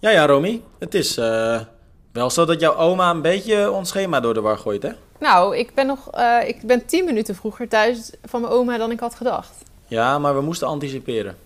[0.00, 0.62] Ja, ja, Romy.
[0.78, 1.60] Het is eh,
[2.12, 4.90] wel zo dat jouw oma een beetje ons schema door de war gooit, hè?
[5.18, 8.90] Nou, ik ben nog eh, ik ben tien minuten vroeger thuis van mijn oma dan
[8.90, 9.52] ik had gedacht.
[9.86, 11.36] Ja, maar we moesten anticiperen.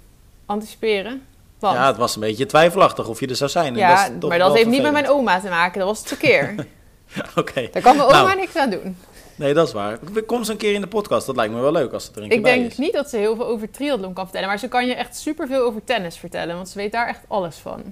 [0.47, 1.23] Anticiperen.
[1.59, 3.75] Want, Ja, het was een beetje twijfelachtig of je er zou zijn.
[3.75, 5.79] ja, toch maar dat heeft niet met mijn oma te maken.
[5.79, 6.55] Dat was het verkeer.
[7.37, 7.69] Oké.
[7.73, 8.37] Daar kan mijn oma Nou.
[8.37, 8.97] niks aan doen.
[9.37, 9.99] Nee, dat is waar.
[10.27, 11.27] Kom eens een keer in de podcast.
[11.27, 12.77] Dat lijkt me wel leuk als het er een keer Ik denk is.
[12.79, 14.49] niet dat ze heel veel over triathlon kan vertellen.
[14.49, 16.55] Maar ze kan je echt superveel over tennis vertellen.
[16.57, 17.83] Want ze weet daar echt alles van.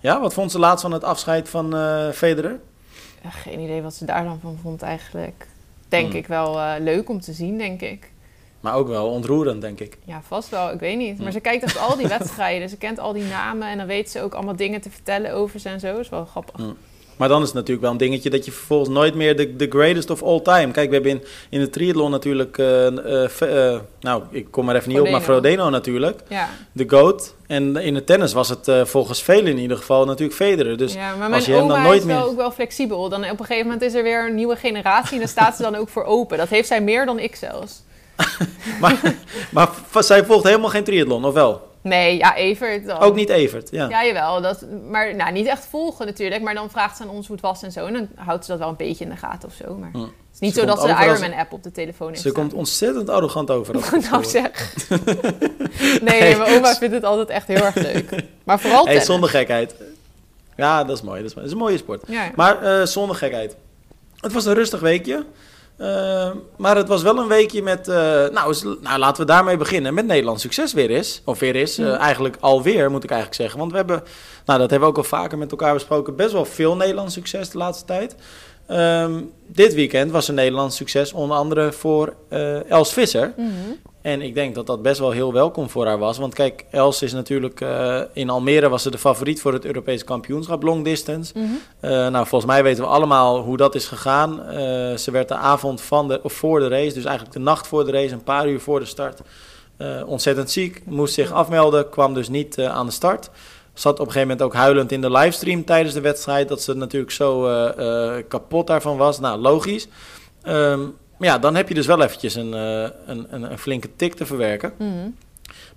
[0.00, 2.60] Ja, wat vond ze laatst van het afscheid van eh Federer?
[3.22, 5.46] Ja, geen idee wat ze daar dan van vond eigenlijk.
[5.88, 6.16] Denk Hmm.
[6.16, 8.12] ik wel eh, leuk om te zien, denk ik.
[8.60, 9.98] Maar ook wel ontroerend, denk ik.
[10.04, 10.70] Ja, vast wel.
[10.72, 11.14] Ik weet niet.
[11.14, 11.32] Maar Hmm.
[11.32, 12.68] ze kijkt echt al die wedstrijden.
[12.68, 13.68] Ze kent al die namen.
[13.68, 15.98] En dan weet ze ook allemaal dingen te vertellen over ze en zo.
[15.98, 16.56] is wel grappig.
[16.56, 16.76] Hmm.
[17.20, 19.66] Maar dan is het natuurlijk wel een dingetje dat je vervolgens nooit meer de, de
[19.68, 20.70] greatest of all time.
[20.70, 22.58] Kijk, we hebben in, in de triathlon natuurlijk.
[22.58, 25.70] eh, eh, eh, nou, ik kom er even niet op, maar Frodeno.
[25.70, 26.20] Natuurlijk.
[26.28, 26.48] Ja.
[26.72, 27.34] De GOAT.
[27.46, 30.76] En in het tennis was het volgens velen in ieder geval natuurlijk Federer.
[30.76, 33.08] Dus ja, maar als je hem dan nooit is wel meer- ook wel flexibel.
[33.08, 35.62] Dan op een gegeven moment is er weer een nieuwe generatie en daar staat ze
[35.62, 36.38] dan ook voor open.
[36.38, 37.82] Dat heeft zij meer dan ik zelfs.
[38.80, 39.00] maar,
[39.50, 39.68] maar
[39.98, 41.69] zij volgt helemaal geen triathlon, of wel?
[41.82, 42.98] Nee, ja, Evert dan.
[42.98, 43.88] Ook niet Evert, ja.
[43.88, 44.40] Ja, jawel.
[44.40, 46.42] Dat, maar nou, niet echt volgen natuurlijk.
[46.42, 47.86] Maar dan vraagt ze aan ons hoe het was en zo.
[47.86, 49.74] En dan houdt ze dat wel een beetje in de gaten of zo.
[49.74, 52.28] Maar het is niet Ze zo dat ze de Ironman-app op de telefoon heeft Ze
[52.28, 52.40] staan.
[52.42, 53.74] komt ontzettend arrogant over.
[53.74, 54.24] als het nou hoor.
[54.24, 54.74] zeg.
[56.08, 58.10] nee, mijn oma vindt het altijd echt heel erg leuk.
[58.44, 59.74] Maar vooral Hey, zonder gekheid.
[60.56, 61.20] Ja, dat is mooi.
[61.22, 61.46] Dat is, mooi.
[61.48, 62.02] dat is een mooie sport.
[62.06, 62.30] Ja, ja.
[62.34, 63.56] Maar eh, zonder gekheid.
[64.20, 65.24] Het was een rustig weekje.
[65.80, 67.88] Eh, maar het was wel een weekje met...
[67.88, 67.94] eh,
[68.28, 69.94] nou, nou, laten we daarmee beginnen.
[69.94, 71.22] Met Nederlands succes weer is.
[71.24, 71.78] Of weer is.
[71.78, 73.58] eh, eigenlijk alweer, moet ik eigenlijk zeggen.
[73.58, 74.02] Want we hebben...
[74.44, 76.16] Nou, dat hebben we ook al vaker met elkaar besproken.
[76.16, 78.14] Best wel veel Nederlands succes de laatste tijd.
[78.66, 79.12] Ehm,
[79.46, 81.12] dit weekend was een Nederlands succes.
[81.12, 83.32] Onder andere voor eh, Els Visser.
[83.36, 83.48] Mhm.
[84.02, 86.18] En ik denk dat dat best wel heel welkom voor haar was.
[86.18, 87.60] Want kijk, Els is natuurlijk...
[87.60, 91.32] eh, in Almere was ze de favoriet voor het Europese kampioenschap long distance.
[91.36, 91.46] Mhm.
[91.80, 94.42] Eh, nou, volgens mij weten we allemaal hoe dat is gegaan.
[94.42, 97.66] Eh, ze werd de avond van de, of voor de race, dus eigenlijk de nacht
[97.66, 99.20] voor de race, een paar uur voor de start,
[100.06, 100.82] ontzettend ziek.
[100.84, 103.30] Moest zich afmelden, kwam dus niet aan de start.
[103.74, 106.48] Zat op een gegeven moment ook huilend in de livestream tijdens de wedstrijd.
[106.48, 107.42] Dat ze natuurlijk zo
[108.28, 109.20] kapot daarvan was.
[109.20, 109.88] Nou, logisch.
[110.42, 110.80] Ehm,
[111.20, 114.14] maar ja, dan heb je dus wel eventjes een, eh, een, een, een flinke tik
[114.14, 114.72] te verwerken.
[114.78, 115.08] Mhm.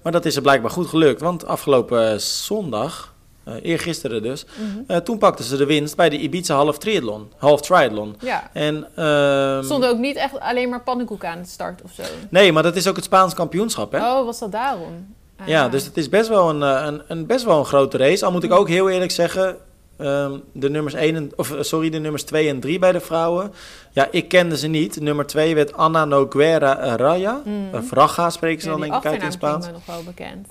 [0.02, 1.22] Maar dat is er blijkbaar goed gelukt.
[1.22, 4.46] Want afgelopen eh, zondag, eh eergisteren dus,
[4.88, 5.02] Mhm.
[5.04, 8.16] toen pakten ze de winst bij de Ibiza half triathlon, half triathlon.
[8.20, 8.50] Ja.
[8.54, 12.04] En, ehm, Stonden ook niet echt alleen maar pannenkoeken aan de start of zo.
[12.30, 13.98] Nee, maar dat is ook het Spaans kampioenschap, hè?
[14.00, 15.16] Oh, was dat daarom?
[15.40, 15.48] Ah.
[15.48, 18.26] Ja, dus het is best wel een, een, een, best wel een grote race.
[18.26, 19.58] Al moet ik ook heel eerlijk zeggen,
[19.98, 23.00] ehm, de nummers 1 en, of, eh, sorry, de nummers 2 en 3 bij de
[23.00, 23.52] vrouwen.
[23.92, 25.00] Ja, ik kende ze niet.
[25.02, 27.42] Nummer 2 werd Anna Noguera Raya.
[27.46, 27.76] Mhm.
[27.78, 29.66] Of Raga spreken ze Ja, dan die denk ik uit in Spaans.
[29.66, 30.48] me nog wel bekend.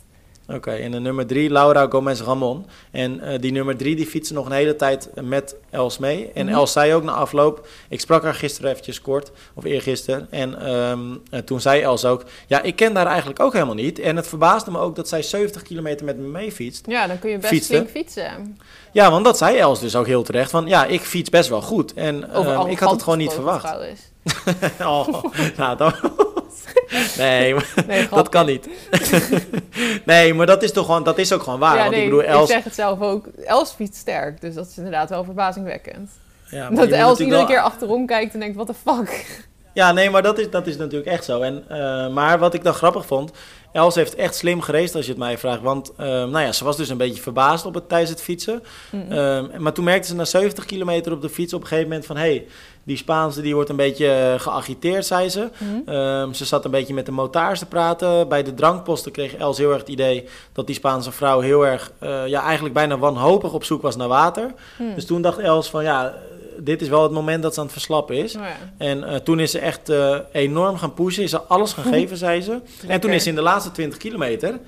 [0.54, 2.66] Oké, en de nummer 3, Laura Gomez Ramon.
[2.90, 6.30] En eh, die nummer 3 die fietste nog een hele tijd met Els mee.
[6.34, 6.54] En Mhm.
[6.54, 10.26] Els zei ook na afloop, ik sprak haar gisteren eventjes kort, of eergisteren.
[10.30, 13.98] En ehm, eh, toen zei Els ook, ja, ik ken haar eigenlijk ook helemaal niet.
[13.98, 16.86] En het verbaasde me ook dat zij 70 kilometer met me mee fietst.
[16.86, 18.58] Ja, dan kun je best flink fietsen.
[18.92, 20.50] Ja, want dat zei Els dus ook heel terecht.
[20.50, 21.94] Van ja, ik fiets best wel goed.
[21.94, 23.74] En ehm, ik had het gewoon niet verwacht.
[24.80, 25.24] oh,
[25.56, 25.94] nou, dat...
[27.18, 28.68] nee, maar Nee, dat kan niet.
[30.04, 31.74] nee, maar dat is toch gewoon, dat is ook gewoon waar.
[31.76, 32.50] ja, want nee, ik bedoel, Els...
[32.50, 33.26] zeg het zelf ook.
[33.44, 36.10] Els fietst sterk, dus dat is inderdaad wel verbazingwekkend.
[36.46, 39.40] Ja, dat Els iedere wel- keer achterom kijkt en denkt, what the fuck?
[39.74, 41.40] Ja, nee, maar dat is, dat is natuurlijk echt zo.
[41.40, 43.30] En, eh, maar wat ik dan grappig vond,
[43.72, 45.62] Els heeft echt slim gereest als je het mij vraagt.
[45.62, 48.62] Want eh, nou ja, ze was dus een beetje verbaasd op het, tijdens het fietsen.
[49.08, 52.06] Ehm, maar toen merkte ze na 70 kilometer op de fiets op een gegeven moment
[52.06, 52.16] van...
[52.16, 52.46] hé, hey,
[52.84, 55.48] die Spaanse die wordt een beetje eh, geagiteerd, zei ze.
[55.58, 55.94] Mhm.
[55.94, 58.28] Ehm, ze zat een beetje met de motaars te praten.
[58.28, 61.92] Bij de drankposten kreeg Els heel erg het idee dat die Spaanse vrouw heel erg...
[61.98, 64.54] eh, ja, eigenlijk bijna wanhopig op zoek was naar water.
[64.78, 64.94] Mhm.
[64.94, 66.14] Dus toen dacht Els van ja,
[66.58, 68.36] dit is wel het moment dat ze aan het verslappen is.
[68.36, 68.56] Oh ja.
[68.78, 71.22] En eh, toen is ze echt eh, enorm gaan pushen.
[71.22, 72.60] Is ze alles gaan geven, zei ze.
[72.86, 74.58] En toen is ze in de laatste 20 kilometer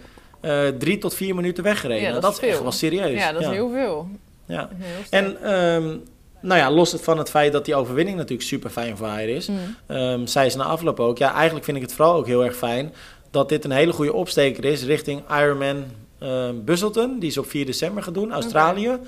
[0.40, 2.02] eh, drie tot vier minuten weggereden.
[2.02, 2.62] Ja, dat dat, is is echt veel.
[2.62, 3.18] wel serieus.
[3.20, 4.08] Ja, dat is heel veel.
[4.46, 4.68] ja.
[4.78, 5.02] Heel.
[5.10, 5.96] En ehm,
[6.40, 9.48] nou ja, los van het feit dat die overwinning natuurlijk super fijn voor haar is,
[9.48, 9.58] Mhm.
[9.86, 12.56] ehm, zei ze na afloop ook, ja, eigenlijk vind ik het vooral ook heel erg
[12.56, 12.92] fijn
[13.30, 15.84] dat dit een hele goede opsteker is richting Ironman
[16.18, 17.18] ehm Busselton.
[17.18, 18.98] Die is op 4 december gaan doen, Australië.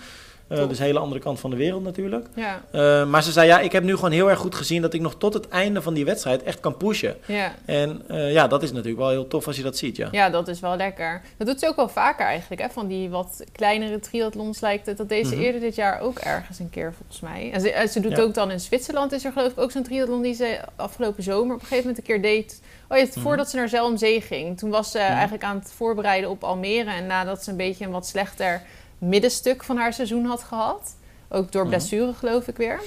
[0.49, 0.69] Top.
[0.69, 2.27] dus een hele andere kant van de wereld natuurlijk.
[2.35, 4.93] Ja, Eh, maar ze zei, ja, ik heb nu gewoon heel erg goed gezien dat
[4.95, 7.17] ik nog tot het einde van die wedstrijd echt kan pushen.
[7.27, 7.55] ja.
[7.65, 10.09] En eh, ja, dat is natuurlijk wel heel tof als je dat ziet, ja.
[10.11, 11.23] ja, dat is wel lekker.
[11.39, 12.61] Dat doet ze ook wel vaker eigenlijk.
[12.63, 12.69] Hè?
[12.71, 14.97] Van die wat kleinere triathlons lijkt het.
[14.97, 15.45] Dat deed ze Mhm.
[15.45, 17.51] eerder dit jaar ook ergens een keer volgens mij.
[17.53, 18.23] En ze, ze doet Ja.
[18.23, 21.55] ook dan in Zwitserland is er geloof ik ook zo'n triathlon die ze afgelopen zomer
[21.55, 22.61] op een gegeven moment een keer deed.
[22.89, 23.25] Oh ja, het- Mhm.
[23.25, 24.59] voordat ze naar Zelmzee ging.
[24.59, 25.07] Toen was ze Mhm.
[25.13, 26.91] eigenlijk aan het voorbereiden op Almere.
[26.91, 28.63] En nadat ze een beetje een wat slechter
[28.99, 30.97] middenstuk van haar seizoen had gehad.
[31.29, 31.71] Ook door Mhm.
[31.71, 32.81] blessure, geloof ik weer.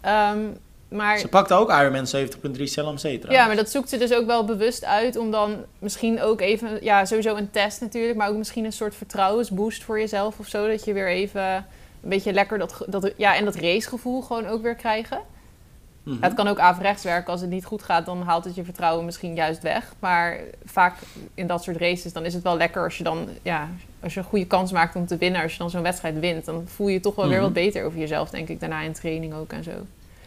[0.00, 0.38] Ehm,
[0.88, 3.30] maar Ze pakte ook Ironman 70.3 CLMC trouwens.
[3.30, 6.78] ja, maar dat zoekt ze dus ook wel bewust uit om dan misschien ook even,
[6.84, 10.66] ja, sowieso een test natuurlijk, maar ook misschien een soort vertrouwensboost voor jezelf of zo.
[10.68, 11.42] Dat je weer even
[12.02, 15.20] een beetje lekker dat, dat, ja, en dat racegevoel gewoon ook weer krijgen.
[16.06, 16.22] Mhm.
[16.22, 17.32] Het kan ook averechts werken.
[17.32, 19.92] Als het niet goed gaat, dan haalt het je vertrouwen misschien juist weg.
[19.98, 20.94] Maar vaak
[21.34, 23.68] in dat soort races, dan is het wel lekker als je dan, ja,
[24.02, 25.42] als je een goede kans maakt om te winnen.
[25.42, 27.44] Als je dan zo'n wedstrijd wint, dan voel je je toch wel weer Mhm.
[27.44, 29.70] wat beter over jezelf, denk ik, daarna in training ook en zo.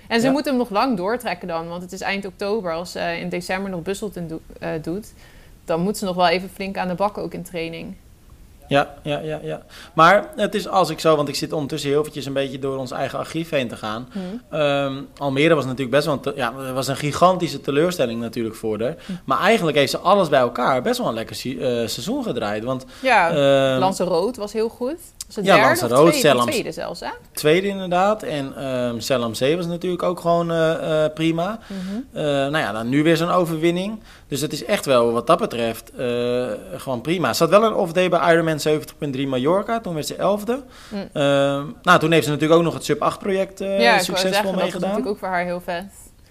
[0.07, 0.31] En ze Ja.
[0.31, 2.73] moeten hem nog lang doortrekken dan, want het is eind oktober.
[2.73, 5.13] Als ze in december nog Busselton do- eh, doet,
[5.65, 7.95] dan moet ze nog wel even flink aan de bak ook in training.
[8.69, 9.62] Ja, ja, ja, ja.
[9.94, 12.77] Maar het is als ik zo, want ik zit ondertussen heel eventjes een beetje door
[12.77, 14.07] ons eigen archief heen te gaan.
[14.12, 14.19] Hm.
[14.56, 18.95] Ehm, Almere was natuurlijk best wel een, ja, was een gigantische teleurstelling natuurlijk voor haar.
[19.06, 19.12] Hm.
[19.25, 22.63] Maar eigenlijk heeft ze alles bij elkaar best wel een lekker se- eh, seizoen gedraaid.
[22.63, 24.98] Want Ja, ehm, Lanzarote was heel goed.
[25.35, 26.51] Het Ja, derde Lanzarote, tweede, Selams.
[26.51, 27.09] tweede zelfs, hè?
[27.33, 28.23] tweede inderdaad.
[28.23, 31.59] En ehm Selam C was natuurlijk ook gewoon eh, eh, prima.
[31.67, 32.17] Mhm.
[32.17, 33.99] Eh, nou ja, dan nu weer zo'n overwinning.
[34.27, 35.91] Dus het is echt wel wat dat betreft
[36.75, 37.33] gewoon prima.
[37.33, 39.79] Ze had wel een off-day bij Ironman 70.3 Mallorca.
[39.79, 40.63] Toen werd ze elfde.
[40.89, 41.09] Mm.
[41.13, 43.81] Ehm, nou, toen heeft ze natuurlijk ook nog het Sub 8 project eh, ja, ik
[43.83, 44.81] wou succesvol zeggen, dat was meegedaan.
[44.89, 45.85] natuurlijk ook voor haar heel vet.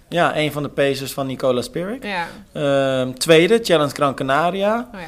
[0.08, 2.04] Ja, een van de pacers van Nicola Spirik.
[2.04, 4.88] Ja, Ehm, tweede, Challenge Gran Canaria.
[4.94, 5.06] oh ja.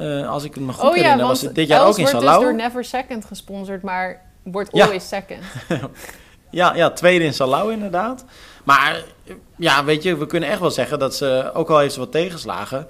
[0.00, 1.88] Eh, als ik het me goed Oh ja, herinner, want was het dit jaar Els
[1.90, 2.38] ook in wordt Salau.
[2.40, 4.84] dus door Never Second gesponsord, maar wordt Ja.
[4.84, 5.42] always second.
[6.52, 8.24] Ja, ja, tweede in Salau inderdaad.
[8.64, 9.02] Maar
[9.56, 12.12] ja, weet je, we kunnen echt wel zeggen dat ze, ook al heeft ze wat
[12.12, 12.86] tegenslagen,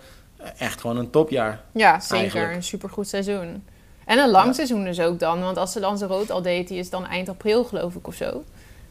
[0.58, 1.60] echt gewoon een topjaar.
[1.72, 2.16] Ja, zeker.
[2.18, 2.54] Eigenlijk.
[2.54, 3.64] Een supergoed seizoen.
[4.04, 4.52] En een lang Ja.
[4.52, 5.40] seizoen dus ook dan.
[5.42, 8.06] Want als ze dan zijn rood al deed, die is dan eind april geloof ik
[8.06, 8.44] of zo.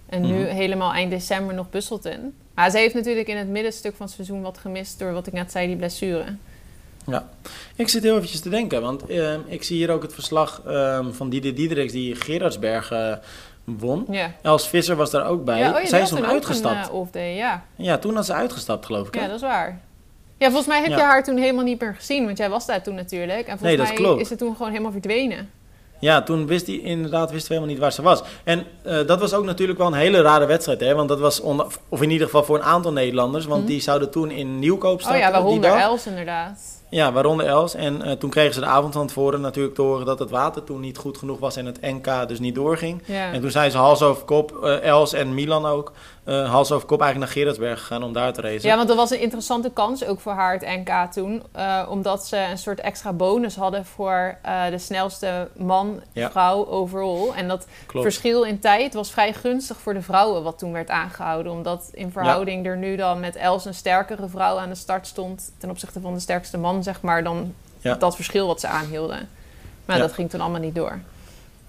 [0.09, 0.55] En nu Mhm.
[0.55, 2.33] helemaal eind december nog Busselton.
[2.55, 5.33] Maar ze heeft natuurlijk in het middenstuk van het seizoen wat gemist door wat ik
[5.33, 6.35] net zei, die blessure.
[7.75, 11.05] Ik zit heel eventjes te denken, want eh, ik zie hier ook het verslag eh,
[11.11, 13.13] van Dieder Diedericks die Gerardsberg eh,
[13.63, 14.05] won.
[14.09, 14.31] Ja.
[14.41, 15.59] Els Visser was daar ook bij.
[15.59, 16.87] ja, oh ja, Zij is toen uitgestapt.
[16.87, 17.63] Een, uh, off-day, ja.
[17.75, 19.13] Ja, toen had ze uitgestapt, geloof ik.
[19.13, 19.19] hè?
[19.21, 19.81] ja, dat is waar.
[20.37, 20.95] Ja, volgens mij heb Ja.
[20.97, 23.39] je haar toen helemaal niet meer gezien, want jij was daar toen natuurlijk.
[23.39, 25.49] En volgens Nee, dat mij is ze toen gewoon helemaal verdwenen.
[25.99, 28.21] Ja, toen wist hij inderdaad wist hij helemaal niet waar ze was.
[28.43, 30.95] En eh, dat was ook natuurlijk wel een hele rare wedstrijd, hè?
[30.95, 33.69] Want dat was, onder, of in ieder geval voor een aantal Nederlanders, want Mhm.
[33.69, 35.71] die zouden toen in Nieuwkoop Oh starten ja, waaronder.
[35.71, 36.59] Els inderdaad.
[36.89, 37.75] Ja, waaronder Els.
[37.75, 40.63] En eh, toen kregen ze de avond van tevoren natuurlijk te horen dat het water
[40.63, 43.03] toen niet goed genoeg was en het NK dus niet doorging.
[43.05, 43.31] Ja.
[43.31, 45.91] En toen zijn ze hals over kop, eh, Els en Milan ook,
[46.29, 48.69] eh, hals over kop eigenlijk naar Gerardsberg gegaan om daar te racen.
[48.69, 51.43] Ja, want dat was een interessante kans ook voor haar, het NK toen.
[51.51, 56.31] eh, omdat ze een soort extra bonus hadden voor eh, de snelste man, Ja.
[56.31, 57.29] vrouw overall.
[57.35, 58.05] En dat Klopt.
[58.05, 61.51] verschil in tijd was vrij gunstig voor de vrouwen, wat toen werd aangehouden.
[61.51, 65.51] Omdat in verhouding er nu dan met Els een sterkere vrouw aan de start stond...
[65.57, 67.95] ten opzichte van de sterkste man, zeg maar, dan Ja.
[67.95, 69.29] dat verschil wat ze aanhielden.
[69.85, 70.99] Maar dat ging toen allemaal niet door.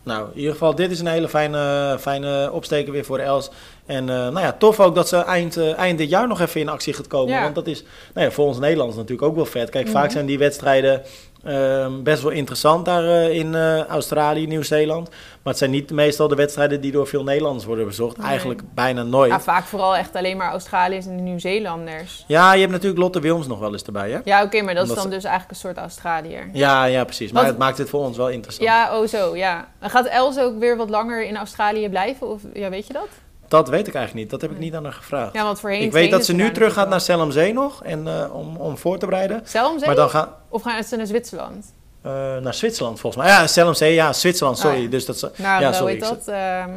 [0.02, 3.50] Nou, in ieder geval, dit is een hele fijne, fijne opsteken weer voor Els.
[3.87, 6.61] En eh, nou ja, tof ook dat ze eind, eh, eind dit jaar nog even
[6.61, 7.35] in actie gaat komen.
[7.35, 7.43] Ja.
[7.43, 7.82] Want dat is
[8.14, 9.70] nou ja, voor ons Nederlanders natuurlijk ook wel vet.
[9.70, 9.94] Kijk, Mhm.
[9.94, 11.02] vaak zijn die wedstrijden
[11.45, 15.09] ehm, best wel interessant daar eh, in eh, Australië, Nieuw-Zeeland.
[15.09, 15.19] Maar
[15.53, 18.17] het zijn niet meestal de wedstrijden die door veel Nederlanders worden bezocht.
[18.17, 18.27] Nee.
[18.27, 19.31] Eigenlijk bijna nooit.
[19.31, 22.25] Ja, vaak vooral echt alleen maar Australiërs en Nieuw-Zeelanders.
[22.27, 24.19] Ja, je hebt natuurlijk Lotte Wilms nog wel eens erbij, hè?
[24.25, 26.49] Ja, oké, maar dat is dan dus eigenlijk een soort Australiër.
[26.53, 27.33] Ja, ja, precies.
[27.33, 28.69] Maar Wat- het maakt het voor ons wel interessant.
[28.69, 29.69] Ja, oh zo, ja.
[29.79, 32.26] En gaat Els ook weer wat langer in Australië blijven?
[32.29, 33.09] Of ja, weet je dat?
[33.50, 34.30] Dat weet ik eigenlijk niet.
[34.30, 35.33] Dat heb ik niet aan haar gevraagd.
[35.33, 38.09] Ja, want voorheen ik weet dat ze nu terug gaat naar daar Selmzee nog en,
[38.09, 39.45] eh, om, om voor te bereiden.
[39.87, 41.75] Maar dan gaan Of gaan ze naar Zwitserland?
[42.02, 43.33] eh, naar Zwitserland volgens mij.
[43.33, 44.83] Ja, Selmzee, ja, Zwitserland, Oh, sorry.
[44.83, 44.88] ja.
[44.88, 46.28] Dus dat Ja, sorry, ik dat?
[46.28, 46.71] Ehm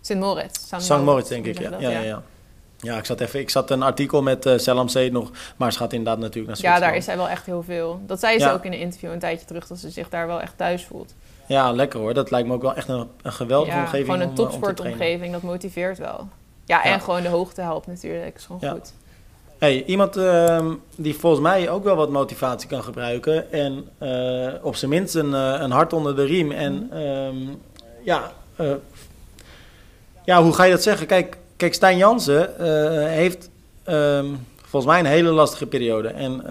[0.00, 0.58] Sint Moritz.
[0.78, 0.88] St.
[0.98, 1.58] Moritz, denk ik.
[1.58, 2.22] Ja, ja, ja, ja.
[2.78, 3.40] Ja, ik zat even.
[3.40, 6.82] Ik zat een artikel met Selmzee nog, maar ze gaat inderdaad natuurlijk naar Ja, Zwitserland.
[6.92, 8.00] daar is zij wel echt heel veel.
[8.06, 8.52] Dat zei ze Ja.
[8.52, 11.14] ook in een interview een tijdje terug, dat ze zich daar wel echt thuis voelt.
[11.46, 12.14] Ja, lekker hoor.
[12.14, 15.32] Dat lijkt me ook wel echt een, een geweldige ja, omgeving gewoon een eh, topsportomgeving,
[15.32, 16.28] dat motiveert wel.
[16.64, 16.98] Ja, en Ja.
[16.98, 18.70] gewoon de hoogte helpt natuurlijk, is gewoon Ja.
[18.72, 18.92] goed.
[19.58, 23.52] Hey, iemand ehm, die volgens mij ook wel wat motivatie kan gebruiken.
[23.52, 26.50] En eh, op zijn minst een, eh, een hart onder de riem.
[26.52, 26.96] En Mhm.
[26.96, 27.36] ehm,
[28.04, 28.32] ja,
[30.24, 31.06] ja, hoe ga je dat zeggen?
[31.06, 32.50] Kijk, kijk Stijn Jansen
[33.08, 33.50] heeft
[33.84, 34.26] ehm,
[34.62, 36.08] volgens mij een hele lastige periode.
[36.08, 36.42] En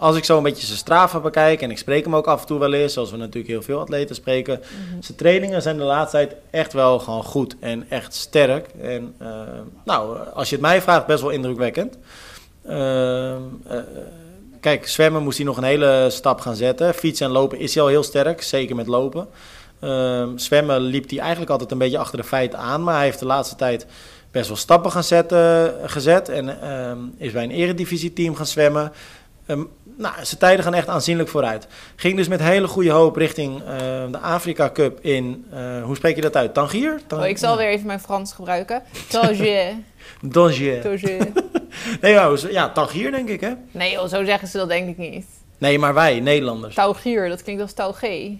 [0.00, 2.46] als ik zo een beetje zijn straven bekijk, en ik spreek hem ook af en
[2.46, 4.60] toe wel eens, zoals we natuurlijk heel veel atleten spreken.
[4.60, 5.02] Mhm.
[5.02, 8.68] Zijn trainingen zijn de laatste tijd echt wel gewoon goed en echt sterk.
[8.80, 9.28] En eh,
[9.84, 11.98] nou, als je het mij vraagt, best wel indrukwekkend.
[12.66, 13.78] Ehm, eh,
[14.60, 16.94] kijk, zwemmen moest hij nog een hele stap gaan zetten.
[16.94, 19.28] Fietsen en lopen is hij al heel sterk, zeker met lopen.
[19.80, 23.18] Ehm, zwemmen liep hij eigenlijk altijd een beetje achter de feiten aan, maar hij heeft
[23.18, 23.86] de laatste tijd
[24.30, 26.28] best wel stappen gaan zetten, gezet.
[26.28, 28.92] En ehm, is bij een eredivisieteam gaan zwemmen.
[30.00, 31.66] Nou, zijn tijden gaan echt aanzienlijk vooruit.
[31.96, 33.66] Ging dus met hele goede hoop richting eh,
[34.10, 36.54] de Afrika Cup in, eh, hoe spreek je dat uit?
[36.54, 37.00] Tangier?
[37.06, 38.82] Tang- Oh, ik zal weer even mijn Frans gebruiken.
[39.08, 39.72] Tangier.
[40.32, 40.80] Tangier.
[40.82, 41.26] Tangier.
[42.00, 43.52] Nee, zo- ja, Tangier denk ik, hè?
[43.70, 45.26] Nee joh, zo zeggen ze dat denk ik niet.
[45.58, 46.74] Nee, maar wij, Nederlanders.
[46.74, 48.38] Taugier, dat klinkt als Taugé.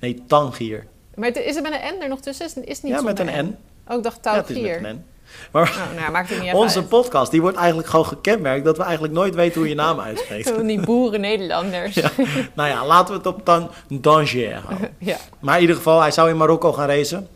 [0.00, 0.86] Nee, Tangier.
[1.14, 2.46] Maar is het met een N er nog tussen?
[2.46, 3.56] Is, het niet Ja, met een N.
[3.88, 5.04] Oh, ik dacht Ja, het is met een N.
[5.52, 6.88] Maar Nou, nou, maakt het niet onze uit.
[6.88, 10.48] podcast, die wordt eigenlijk gewoon gekenmerkt dat we eigenlijk nooit weten hoe je naam uitspreekt.
[10.48, 11.94] Zo die boeren Nederlanders.
[12.04, 12.10] Ja.
[12.54, 14.90] nou ja, laten we het op tan Tangier houden.
[14.98, 15.16] ja.
[15.40, 17.28] Maar in ieder geval, hij zou in Marokko gaan racen.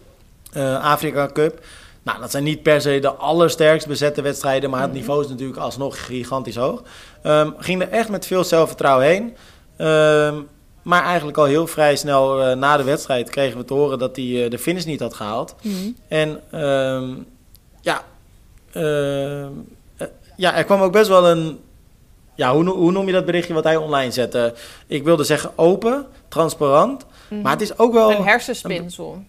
[0.53, 1.61] Eh, Afrika Cup.
[2.03, 5.59] Nou, dat zijn niet per se de allersterkst bezette wedstrijden, maar het niveau is natuurlijk
[5.59, 6.83] alsnog gigantisch hoog.
[7.23, 9.37] Ehm, ging er echt met veel zelfvertrouwen heen.
[9.77, 10.35] Ehm,
[10.83, 14.17] maar eigenlijk al heel vrij snel eh, na de wedstrijd kregen we te horen dat
[14.17, 15.55] hij eh, de finish niet had gehaald.
[15.63, 15.75] Mhm.
[16.09, 17.15] En ehm,
[17.89, 18.03] ja,
[18.73, 19.51] ehm,
[19.97, 21.61] eh, ja, er kwam ook best wel een.
[22.35, 24.55] Ja, hoe, hoe noem je dat berichtje wat hij online zette?
[24.87, 27.05] Ik wilde zeggen open, transparant.
[27.29, 27.41] Mhm.
[27.43, 28.11] Maar het is ook wel.
[28.11, 29.23] Een hersenspinsel.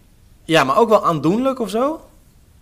[0.43, 2.01] Ja, maar ook wel aandoenlijk of zo,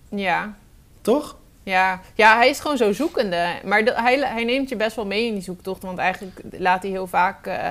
[0.09, 0.53] Ja.
[1.01, 1.35] toch?
[1.63, 2.01] Ja.
[2.15, 3.47] ja, hij is gewoon zo zoekende.
[3.63, 5.81] Maar dat- hij, hij neemt je best wel mee in die zoektocht.
[5.83, 7.45] Want eigenlijk laat hij heel vaak...
[7.47, 7.67] eh,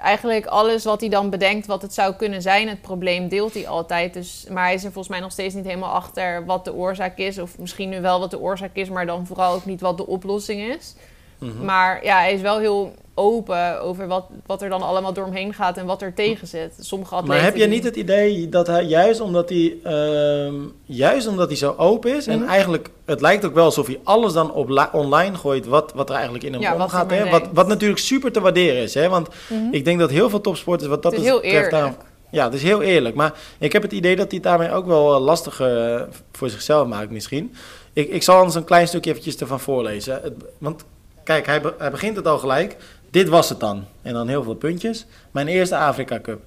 [0.00, 3.68] eigenlijk alles wat hij dan bedenkt wat het zou kunnen zijn, het probleem, deelt hij
[3.68, 4.14] altijd.
[4.14, 7.18] Dus, maar hij is er volgens mij nog steeds niet helemaal achter wat de oorzaak
[7.18, 7.38] is.
[7.38, 10.06] Of misschien nu wel wat de oorzaak is, maar dan vooral ook niet wat de
[10.06, 10.94] oplossing is.
[11.40, 11.64] Mhm.
[11.64, 15.34] Maar ja, hij is wel heel open over wat, wat er dan allemaal door hem
[15.34, 16.72] heen gaat en wat er tegen zit.
[16.78, 20.54] Sommige atleten Maar heb je niet het idee dat hij juist omdat hij, ehm,
[20.84, 22.26] juist omdat hij zo open is...
[22.26, 22.48] en Mhm.
[22.48, 25.66] eigenlijk, het lijkt ook wel alsof hij alles dan op online gooit...
[25.66, 27.08] Wat, wat er eigenlijk in hem Ja, wat omgaat.
[27.08, 27.30] maar Hè?
[27.30, 28.94] Wat, wat natuurlijk super te waarderen is.
[28.94, 29.08] Hè?
[29.08, 29.74] Want Mhm.
[29.74, 31.70] ik denk dat heel veel topsporters wat dat Het is heel betreft...
[31.70, 31.94] daar-
[32.30, 33.14] ja, het is heel eerlijk.
[33.14, 36.50] Maar ik heb het idee dat hij het daarmee ook wel eh, lastiger eh, voor
[36.50, 37.54] zichzelf maakt misschien.
[37.92, 40.20] Ik, ik zal anders een klein stukje eventjes ervan voorlezen.
[40.22, 40.84] Het- want
[41.30, 42.76] kijk, hij, be- hij begint het al gelijk.
[43.10, 43.84] Dit was het dan.
[44.02, 45.06] En dan heel veel puntjes.
[45.30, 46.40] Mijn eerste Afrika Cup.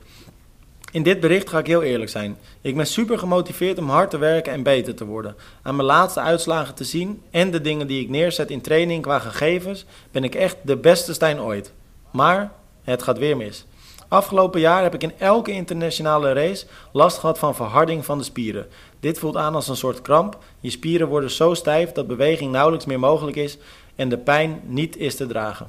[0.91, 2.37] In dit bericht ga ik heel eerlijk zijn.
[2.61, 5.35] Ik ben super gemotiveerd om hard te werken en beter te worden.
[5.61, 9.19] Aan mijn laatste uitslagen te zien en de dingen die ik neerzet in training qua
[9.19, 11.73] gegevens, ben ik echt de beste Stijn ooit.
[12.11, 12.51] Maar
[12.83, 13.65] het gaat weer mis.
[14.07, 18.67] Afgelopen jaar heb ik in elke internationale race last gehad van verharding van de spieren.
[18.99, 20.37] Dit voelt aan als een soort kramp.
[20.59, 23.57] Je spieren worden zo stijf dat beweging nauwelijks meer mogelijk is
[23.95, 25.67] en de pijn niet is te dragen.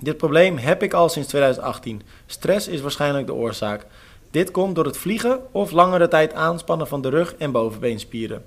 [0.00, 2.02] Dit probleem heb ik al sinds 2018.
[2.26, 3.86] Stress is waarschijnlijk de oorzaak.
[4.30, 8.44] Dit komt door het vliegen of langere tijd aanspannen van de rug en bovenbeenspieren.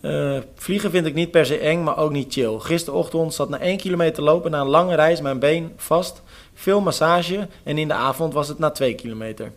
[0.00, 2.58] Eh, vliegen vind ik niet per se eng, maar ook niet chill.
[2.58, 6.22] Gisterochtend zat na 1 kilometer lopen na een lange reis mijn been vast.
[6.54, 9.52] Veel massage en in de avond was het na 2 kilometer.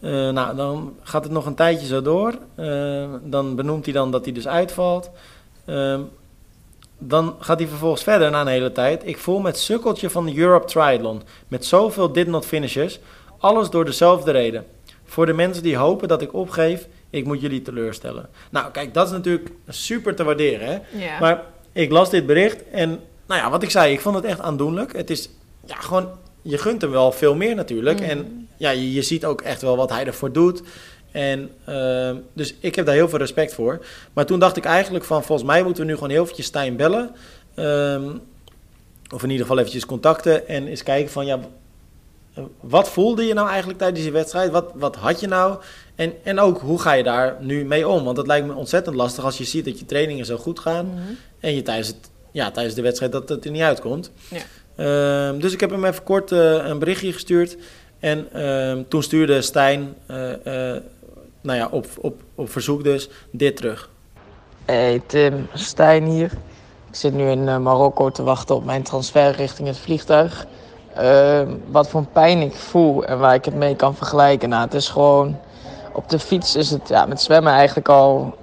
[0.00, 2.38] Eh, nou, dan gaat het nog een tijdje zo door.
[2.54, 5.10] Eh, dan benoemt hij dan dat hij dus uitvalt.
[6.98, 9.06] Dan gaat hij vervolgens verder na een hele tijd.
[9.06, 11.22] Ik voel met sukkeltje van de Europe Triathlon.
[11.48, 13.00] Met zoveel did not finishes.
[13.38, 14.66] Alles door dezelfde reden.
[15.04, 18.28] Voor de mensen die hopen dat ik opgeef, ik moet jullie teleurstellen.
[18.50, 20.66] Nou, kijk, dat is natuurlijk super te waarderen.
[20.66, 21.04] Hè?
[21.04, 21.18] Ja.
[21.20, 22.88] Maar ik las dit bericht en,
[23.26, 24.96] nou ja, wat ik zei, ik vond het echt aandoenlijk.
[24.96, 25.28] Het is,
[25.66, 26.08] ja, gewoon,
[26.42, 28.00] je gunt hem wel veel meer natuurlijk.
[28.00, 28.10] Mhm.
[28.10, 30.62] En ja, je, je ziet ook echt wel wat hij ervoor doet.
[31.14, 33.84] En ehm, dus ik heb daar heel veel respect voor.
[34.12, 36.76] Maar toen dacht ik eigenlijk van, volgens mij moeten we nu gewoon heel eventjes Stijn
[36.76, 37.10] bellen.
[37.54, 38.08] Ehm,
[39.14, 41.38] of in ieder geval eventjes contacten en eens kijken van, ja,
[42.60, 44.50] wat voelde je nou eigenlijk tijdens die wedstrijd?
[44.50, 45.58] Wat, wat had je nou?
[45.94, 48.04] En, en ook, hoe ga je daar nu mee om?
[48.04, 50.86] Want het lijkt me ontzettend lastig als je ziet dat je trainingen zo goed gaan.
[50.86, 50.98] Mhm.
[51.40, 54.10] En je tijdens, het, ja, tijdens de wedstrijd dat het er niet uitkomt.
[54.30, 54.40] Ja.
[54.76, 57.56] Ehm, dus ik heb hem even kort eh, een berichtje gestuurd.
[58.04, 58.28] En
[58.88, 60.82] toen stuurde Stijn, eh, eh,
[61.44, 63.90] nou ja, op, op, op verzoek dus, dit terug.
[64.64, 66.32] Hey Tim, Stijn hier.
[66.88, 70.46] Ik zit nu in eh, Marokko te wachten op mijn transfer richting het vliegtuig.
[70.94, 74.48] Ehm, wat voor pijn ik voel en waar ik het mee kan vergelijken.
[74.48, 75.36] Nou, het is gewoon.
[75.92, 78.34] Op de fiets is het ja, met zwemmen eigenlijk al.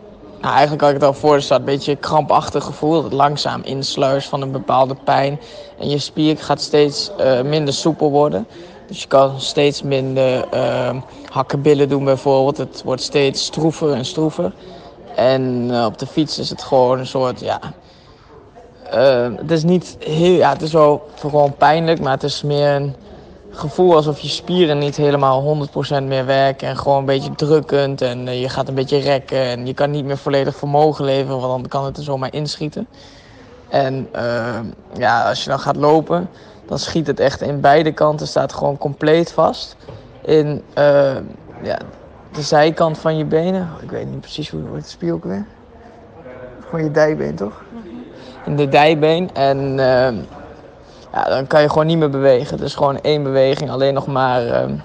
[0.42, 1.60] Nou, eigenlijk had ik het al voor de start.
[1.60, 3.02] Een beetje een krampachtig gevoel.
[3.02, 5.40] Dat langzaam insluist van een bepaalde pijn.
[5.80, 8.48] En je spier gaat steeds eh, minder soepel worden.
[8.92, 12.58] Dus je kan steeds minder ehm hakkenbillen doen bijvoorbeeld.
[12.58, 14.54] Het wordt steeds stroever en stroever.
[15.16, 17.60] En eh, op de fiets is het gewoon een soort, ja...
[18.90, 22.70] eh, het is niet heel, ja, het is wel gewoon pijnlijk, maar het is meer
[22.70, 22.96] een
[23.52, 25.68] gevoel alsof je spieren niet helemaal
[26.02, 26.68] 100% meer werken.
[26.68, 29.92] En gewoon een beetje drukkend en eh, je gaat een beetje rekken en je kan
[29.92, 32.88] niet meer volledig vermogen leveren, want dan kan het er zomaar inschieten.
[33.70, 34.60] En eh,
[34.98, 36.30] ja, als je dan gaat lopen,
[36.72, 39.76] dan schiet het echt in beide kanten, staat gewoon compleet vast.
[40.22, 41.16] In eh,
[41.62, 41.78] ja,
[42.32, 43.70] de zijkant van je benen.
[43.82, 45.46] Ik weet niet precies hoe het spier ook weer.
[46.66, 47.64] Gewoon je dijbeen toch?
[48.46, 49.34] In de dijbeen.
[49.34, 50.16] En ehm,
[51.14, 52.64] ja, dan kan je gewoon niet meer bewegen.
[52.64, 54.76] Is gewoon één beweging, alleen nog maar, ehm,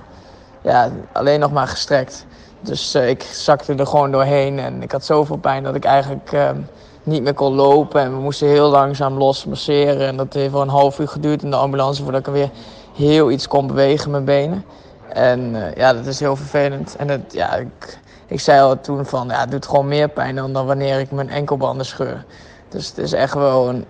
[0.62, 2.26] ja, alleen nog maar gestrekt.
[2.61, 6.33] Dus uh, ik zakte er gewoon doorheen en ik had zoveel pijn dat ik eigenlijk
[6.33, 6.61] ehm,
[7.07, 8.01] niet meer kon lopen.
[8.01, 10.07] En we moesten heel langzaam los masseren.
[10.07, 12.51] En dat heeft wel een half uur geduurd in de ambulance voordat ik weer
[12.97, 14.65] heel iets kon bewegen met mijn benen.
[15.09, 16.97] En uh, ja, dat is heel vervelend.
[16.97, 20.35] En het, ja, ik, ik zei al toen van, ja, het doet gewoon meer pijn
[20.35, 22.25] dan, dan wanneer ik mijn enkelbanden scheur.
[22.69, 23.85] Dus het is echt wel een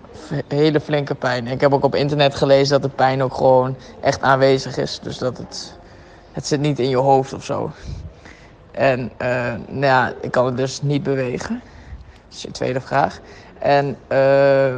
[0.47, 1.47] hele flinke pijn.
[1.47, 4.99] Ik heb ook op internet gelezen dat de pijn ook gewoon echt aanwezig is.
[5.03, 5.77] Dus dat het,
[6.31, 7.71] het zit niet in je hoofd of zo.
[8.71, 9.27] En uh,
[9.67, 11.61] nou ja, ik kan het dus niet bewegen.
[12.31, 13.19] Is je tweede vraag.
[13.59, 14.75] En uh,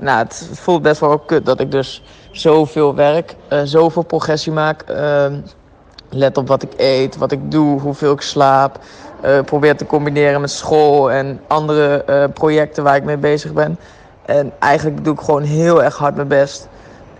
[0.00, 4.82] nou, het voelt best wel kut dat ik dus zoveel werk, uh, zoveel progressie maak.
[4.82, 5.40] Ehm,
[6.08, 8.78] let op wat ik eet, wat ik doe, hoeveel ik slaap.
[9.24, 13.78] Uh, probeer te combineren met school en andere uh, projecten waar ik mee bezig ben.
[14.26, 16.68] En eigenlijk doe ik gewoon heel erg hard mijn best.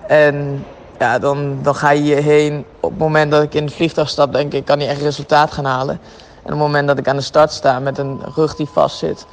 [0.06, 0.64] En
[0.98, 2.64] ja, dan, dan ga je hierheen.
[2.80, 5.00] Op het moment dat ik in het vliegtuig stap, denk ik, ik kan niet echt
[5.00, 6.00] resultaat gaan halen.
[6.46, 8.98] En op het moment dat ik aan de start sta met een rug die vast
[8.98, 9.26] zit,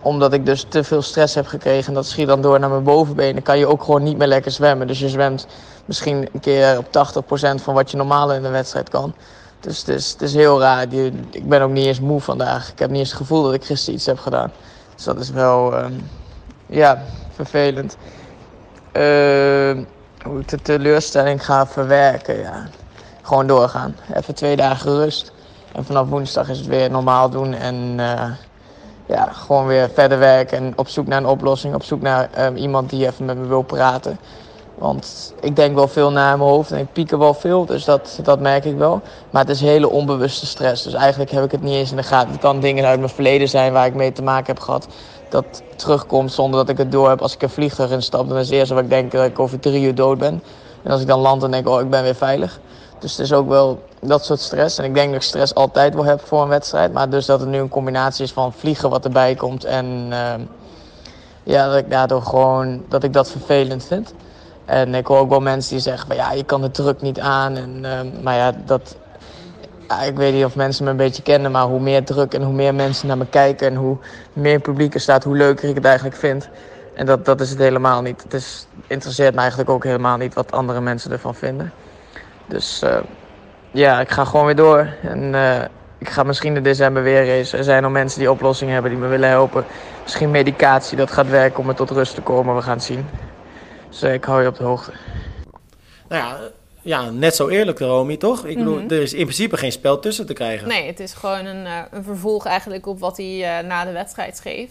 [0.00, 2.82] omdat ik dus te veel stress heb gekregen en dat schiet dan door naar mijn
[2.82, 4.86] bovenbenen, kan je ook gewoon niet meer lekker zwemmen.
[4.86, 5.46] Dus je zwemt
[5.84, 9.14] misschien een keer op 80% van wat je normaal in een wedstrijd kan.
[9.60, 10.92] Dus het is, het is heel raar.
[11.30, 12.70] Ik ben ook niet eens moe vandaag.
[12.70, 14.52] Ik heb niet eens het gevoel dat ik gisteren iets heb gedaan.
[14.94, 16.10] Dus dat is wel, um,
[16.66, 17.02] ja,
[17.34, 17.96] vervelend.
[18.92, 19.84] Uh,
[20.24, 22.68] hoe ik de teleurstelling ga verwerken, ja.
[23.22, 23.96] Gewoon doorgaan.
[24.14, 25.32] Even twee dagen rust.
[25.72, 28.22] En vanaf woensdag is het weer normaal doen en uh,
[29.06, 30.58] ja, gewoon weer verder werken.
[30.58, 33.46] En op zoek naar een oplossing, op zoek naar um, iemand die even met me
[33.46, 34.18] wil praten.
[34.74, 37.64] Want ik denk wel veel na in mijn hoofd en ik piek er wel veel,
[37.64, 39.00] dus dat, dat merk ik wel.
[39.30, 42.02] Maar het is hele onbewuste stress, dus eigenlijk heb ik het niet eens in de
[42.02, 42.30] gaten.
[42.30, 44.88] Het kan dingen uit mijn verleden zijn waar ik mee te maken heb gehad.
[45.28, 47.22] Dat terugkomt zonder dat ik het door heb.
[47.22, 49.60] Als ik een vliegtuig instap, dan is het eerste wat ik denk dat ik over
[49.60, 50.42] drie uur dood ben.
[50.82, 52.60] En als ik dan land, dan denk oh, ik ben weer veilig.
[52.98, 54.78] Dus het is ook wel dat soort stress.
[54.78, 56.92] En ik denk dat ik stress altijd wel heb voor een wedstrijd.
[56.92, 59.64] Maar dus dat het nu een combinatie is van vliegen wat erbij komt.
[59.64, 60.34] En uh,
[61.42, 64.14] ja, dat ik daardoor gewoon dat ik dat vervelend vind.
[64.64, 67.20] En ik hoor ook wel mensen die zeggen van ja, je kan de druk niet
[67.20, 67.56] aan.
[67.56, 68.96] En, uh, maar ja, dat,
[70.06, 72.54] ik weet niet of mensen me een beetje kennen, maar hoe meer druk en hoe
[72.54, 73.96] meer mensen naar me kijken en hoe
[74.32, 76.48] meer publiek er staat, hoe leuker ik het eigenlijk vind.
[76.94, 78.22] En dat, dat is het helemaal niet.
[78.22, 81.72] Het is, interesseert me eigenlijk ook helemaal niet wat andere mensen ervan vinden.
[82.46, 82.96] Dus uh,
[83.70, 84.88] ja, ik ga gewoon weer door.
[85.02, 85.62] En uh,
[85.98, 87.58] ik ga misschien in december weer racen.
[87.58, 89.64] Er zijn al mensen die oplossingen hebben die me willen helpen.
[90.02, 92.54] Misschien medicatie dat gaat werken om me tot rust te komen.
[92.54, 93.06] We gaan het zien.
[93.88, 94.92] Dus uh, ik hou je op de hoogte.
[96.08, 96.38] Nou ja,
[96.82, 98.44] ja net zo eerlijk, Romy, toch?
[98.46, 98.90] Ik bedoel, mm -hmm.
[98.90, 100.68] er is in principe geen spel tussen te krijgen.
[100.68, 103.92] Nee, het is gewoon een, uh, een vervolg eigenlijk op wat hij uh, na de
[103.92, 104.70] wedstrijd schreef.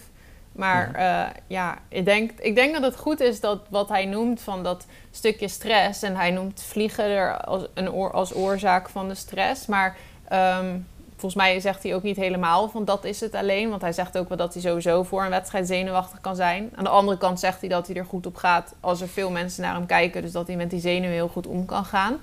[0.51, 4.05] Maar ja, uh, ja ik, denk, ik denk dat het goed is dat wat hij
[4.05, 6.03] noemt van dat stukje stress.
[6.03, 9.65] En hij noemt vliegen er als, een oor, als oorzaak van de stress.
[9.65, 9.97] Maar
[10.31, 13.69] um, volgens mij zegt hij ook niet helemaal van dat is het alleen.
[13.69, 16.71] Want hij zegt ook wel dat hij sowieso voor een wedstrijd zenuwachtig kan zijn.
[16.75, 19.31] Aan de andere kant zegt hij dat hij er goed op gaat als er veel
[19.31, 20.21] mensen naar hem kijken.
[20.21, 22.17] Dus dat hij met die zenuwen heel goed om kan gaan.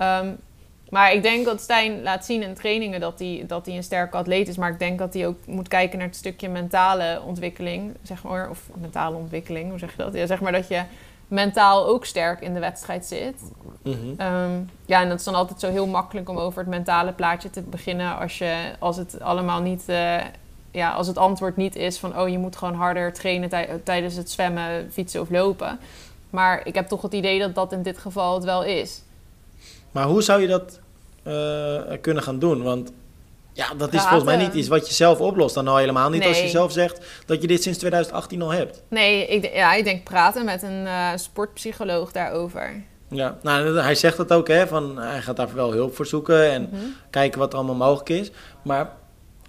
[0.00, 0.36] Um,
[0.90, 4.16] maar ik denk dat Stijn laat zien in trainingen dat hij, dat hij een sterke
[4.16, 4.56] atleet is.
[4.56, 7.96] Maar ik denk dat hij ook moet kijken naar het stukje mentale ontwikkeling.
[8.02, 10.14] Zeg maar, of mentale ontwikkeling, hoe zeg je dat?
[10.14, 10.82] Ja, zeg maar dat je
[11.28, 13.40] mentaal ook sterk in de wedstrijd zit.
[13.82, 14.26] Mm -hmm.
[14.26, 17.50] um, ja, en dat is dan altijd zo heel makkelijk om over het mentale plaatje
[17.50, 18.18] te beginnen.
[18.18, 19.84] Als, je, als het allemaal niet...
[19.86, 20.16] Uh,
[20.70, 22.18] ja, als het antwoord niet is van...
[22.20, 25.78] oh, je moet gewoon harder trainen tij tijdens het zwemmen, fietsen of lopen.
[26.30, 29.02] Maar ik heb toch het idee dat dat in dit geval het wel is.
[29.96, 30.80] Maar hoe zou je dat
[31.26, 32.62] uh, kunnen gaan doen?
[32.62, 32.92] Want
[33.52, 35.54] ja, dat is volgens mij niet iets wat je zelf oplost.
[35.54, 36.28] Dan al helemaal niet nee.
[36.28, 38.82] als je zelf zegt dat je dit sinds 2018 al hebt.
[38.88, 42.82] Nee, ik, ja, ik denk praten met een uh, sportpsycholoog daarover.
[43.08, 46.50] Ja, nou, hij zegt dat ook, hè, van hij gaat daar wel hulp voor zoeken
[46.50, 46.94] en mm -hmm.
[47.10, 48.30] kijken wat er allemaal mogelijk is.
[48.62, 48.90] Maar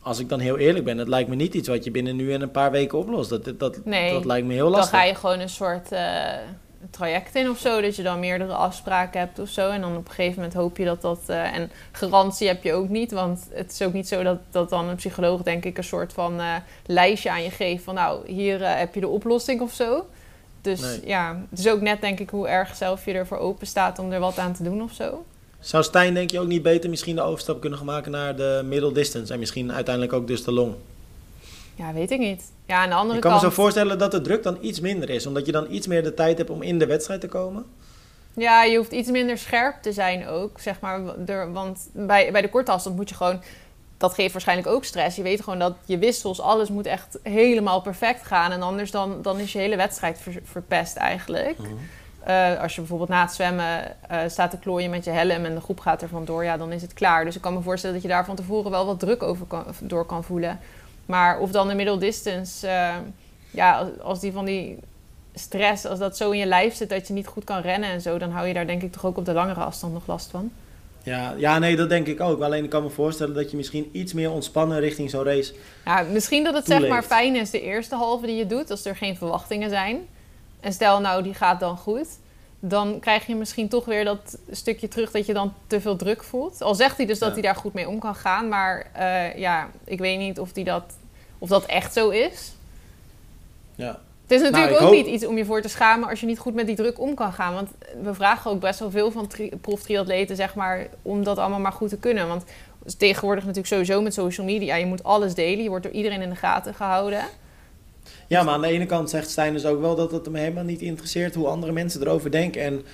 [0.01, 2.33] als ik dan heel eerlijk ben, het lijkt me niet iets wat je binnen nu
[2.33, 3.29] en een paar weken oplost.
[3.29, 4.91] Dat, dat, nee, dat lijkt me heel lastig.
[4.91, 5.99] Dan ga je gewoon een soort uh,
[6.89, 9.69] traject in of zo, dat je dan meerdere afspraken hebt of zo.
[9.69, 11.19] En dan op een gegeven moment hoop je dat dat...
[11.29, 14.69] Uh, en garantie heb je ook niet, want het is ook niet zo dat, dat
[14.69, 18.31] dan een psycholoog denk ik een soort van uh, lijstje aan je geeft van nou,
[18.31, 20.07] hier uh, heb je de oplossing of zo.
[20.61, 21.01] Dus nee.
[21.05, 24.11] ja, het is ook net denk ik hoe erg zelf je ervoor open staat om
[24.11, 25.25] er wat aan te doen of zo.
[25.59, 28.91] Zou Stijn denk je ook niet beter misschien de overstap kunnen maken naar de middle
[28.91, 30.75] distance en misschien uiteindelijk ook dus de long?
[31.77, 32.51] Ja, weet ik niet.
[32.65, 33.43] Ja, aan de andere ik kan kant...
[33.43, 36.03] me zo voorstellen dat de druk dan iets minder is, omdat je dan iets meer
[36.03, 37.65] de tijd hebt om in de wedstrijd te komen.
[38.33, 41.25] Ja, je hoeft iets minder scherp te zijn ook, zeg maar.
[41.53, 43.41] Want bij, bij de korte afstand moet je gewoon...
[43.97, 45.15] Dat geeft waarschijnlijk ook stress.
[45.15, 48.51] Je weet gewoon dat je wissels, alles moet echt helemaal perfect gaan.
[48.51, 51.57] En anders dan, dan is je hele wedstrijd ver, verpest eigenlijk.
[51.57, 51.77] Mm -hmm.
[52.23, 55.55] eh, als je bijvoorbeeld na het zwemmen eh, staat te klooien met je helm en
[55.55, 57.25] de groep gaat er vandoor, ja, dan is het klaar.
[57.25, 59.65] Dus ik kan me voorstellen dat je daar van tevoren wel wat druk over kan,
[59.81, 60.59] door kan voelen.
[61.07, 62.95] Maar of dan de middle distance, eh,
[63.51, 64.77] ja, als, die van die
[65.33, 68.01] stress, als dat zo in je lijf zit dat je niet goed kan rennen en
[68.01, 70.29] zo, dan hou je daar denk ik toch ook op de langere afstand nog last
[70.29, 70.51] van.
[71.03, 72.41] Ja, ja, nee, dat denk ik ook.
[72.41, 75.53] Alleen ik kan me voorstellen dat je misschien iets meer ontspannen richting zo'n race.
[75.85, 78.85] Ja, misschien dat het zeg maar fijn is de eerste halve die je doet, als
[78.85, 80.07] er geen verwachtingen zijn.
[80.59, 82.07] En stel nou, die gaat dan goed.
[82.59, 86.23] Dan krijg je misschien toch weer dat stukje terug dat je dan te veel druk
[86.23, 86.61] voelt.
[86.61, 88.47] Al zegt hij dus dat hij daar goed mee om kan gaan.
[88.47, 90.83] Maar eh, ja, ik weet niet of, die dat,
[91.37, 92.51] of dat echt zo is.
[93.75, 93.99] Ja.
[94.21, 96.25] Het is natuurlijk Nou, ook hoop- niet iets om je voor te schamen als je
[96.25, 97.53] niet goed met die druk om kan gaan.
[97.53, 97.69] Want
[98.03, 101.71] we vragen ook best wel veel van tri- proftriatleten, zeg maar, om dat allemaal maar
[101.71, 102.27] goed te kunnen.
[102.27, 102.43] Want
[102.97, 105.63] tegenwoordig natuurlijk sowieso met social media, je moet alles delen.
[105.63, 107.23] Je wordt door iedereen in de gaten gehouden.
[108.27, 110.63] Ja, maar aan de ene kant zegt Stijn dus ook wel dat het hem helemaal
[110.63, 112.61] niet interesseert hoe andere mensen erover denken.
[112.61, 112.85] En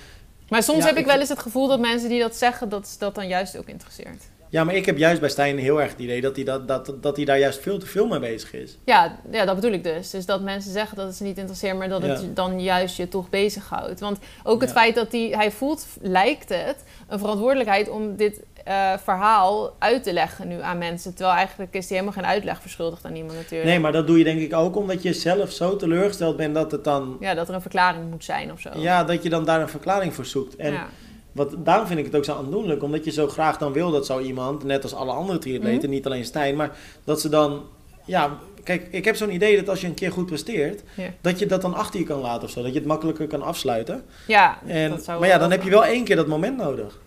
[0.48, 2.96] Maar soms Ja, heb ik wel eens het gevoel dat mensen die dat zeggen, dat
[2.98, 4.22] dat dan juist ook interesseert.
[4.48, 6.92] ja, maar ik heb juist bij Stijn heel erg het idee dat hij, dat, dat,
[7.02, 8.78] dat hij daar juist veel te veel mee bezig is.
[8.84, 10.10] Ja, ja, dat bedoel ik dus.
[10.10, 12.26] Dus dat mensen zeggen dat het ze niet interesseert, maar dat het Ja.
[12.34, 14.00] dan juist je toch bezighoudt.
[14.00, 14.76] Want ook het Ja.
[14.76, 16.76] feit dat hij, hij voelt, lijkt het,
[17.08, 21.14] een verantwoordelijkheid om dit eh, verhaal uit te leggen nu aan mensen.
[21.14, 23.70] Terwijl eigenlijk is hij helemaal geen uitleg verschuldigd aan iemand natuurlijk.
[23.70, 26.70] Nee, maar dat doe je denk ik ook omdat je zelf zo teleurgesteld bent dat
[26.72, 27.16] het dan...
[27.20, 28.70] Ja, dat er een verklaring moet zijn of zo.
[28.76, 30.56] Ja, dat je dan daar een verklaring voor zoekt.
[30.56, 30.86] En Ja.
[31.32, 32.82] wat, daarom vind ik het ook zo aandoenlijk.
[32.82, 35.90] Omdat je zo graag dan wil dat zo iemand, net als alle andere triatleten, Mhm.
[35.90, 36.70] niet alleen Stijn, maar
[37.04, 37.62] dat ze dan...
[38.06, 41.08] Ja, kijk, ik heb zo'n idee dat als je een keer goed presteert, Ja.
[41.20, 42.62] dat je dat dan achter je kan laten of zo.
[42.62, 44.04] Dat je het makkelijker kan afsluiten.
[44.26, 46.98] Ja, En, dat zou maar ja, dan heb je wel één keer dat moment nodig.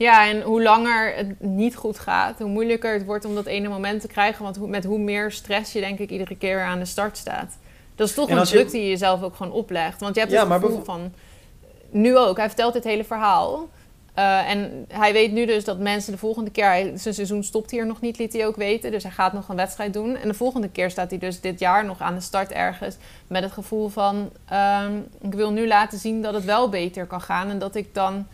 [0.00, 3.68] Ja, en hoe langer het niet goed gaat, hoe moeilijker het wordt om dat ene
[3.68, 4.42] moment te krijgen.
[4.44, 7.58] Want met hoe meer stress je denk ik iedere keer weer aan de start staat.
[7.94, 10.00] Dat is toch En een je- druk die je jezelf ook gewoon oplegt.
[10.00, 11.12] Want je hebt Ja, het gevoel van...
[11.90, 13.68] Nu ook, hij vertelt dit hele verhaal.
[14.14, 16.66] Eh, en hij weet nu dus dat mensen de volgende keer...
[16.66, 18.90] Hij, zijn seizoen stopt hier nog niet, liet hij ook weten.
[18.90, 20.16] Dus hij gaat nog een wedstrijd doen.
[20.16, 22.96] En de volgende keer staat hij dus dit jaar nog aan de start ergens...
[23.26, 24.30] met het gevoel van...
[24.48, 27.48] ehm, ik wil nu laten zien dat het wel beter kan gaan.
[27.50, 28.26] En dat ik dan...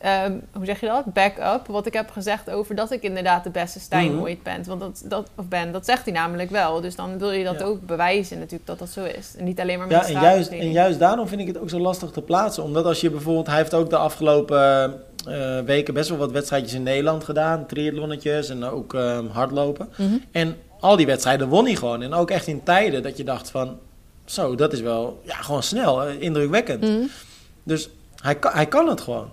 [0.00, 1.04] ehm, hoe zeg je dat?
[1.12, 1.66] Back-up.
[1.66, 4.22] Wat ik heb gezegd over dat ik inderdaad de beste Stijn Mhm.
[4.22, 4.64] ooit ben.
[4.66, 6.80] Want dat, dat, of ben, dat zegt hij namelijk wel.
[6.80, 7.64] Dus dan wil je dat Ja.
[7.64, 9.34] ook bewijzen natuurlijk dat dat zo is.
[9.38, 11.70] En niet alleen maar met Ja, en juist, en juist daarom vind ik het ook
[11.70, 12.62] zo lastig te plaatsen.
[12.62, 14.94] Omdat als je bijvoorbeeld, hij heeft ook de afgelopen
[15.28, 17.66] eh, weken best wel wat wedstrijdjes in Nederland gedaan.
[17.66, 19.88] Triathlonnetjes en ook eh, hardlopen.
[19.96, 20.16] Mhm.
[20.32, 22.02] En al die wedstrijden won hij gewoon.
[22.02, 23.78] En ook echt in tijden dat je dacht van,
[24.24, 26.80] zo, dat is wel ja, gewoon snel, eh, indrukwekkend.
[26.82, 27.02] Mhm.
[27.62, 27.88] Dus
[28.22, 29.28] hij hij kan het gewoon.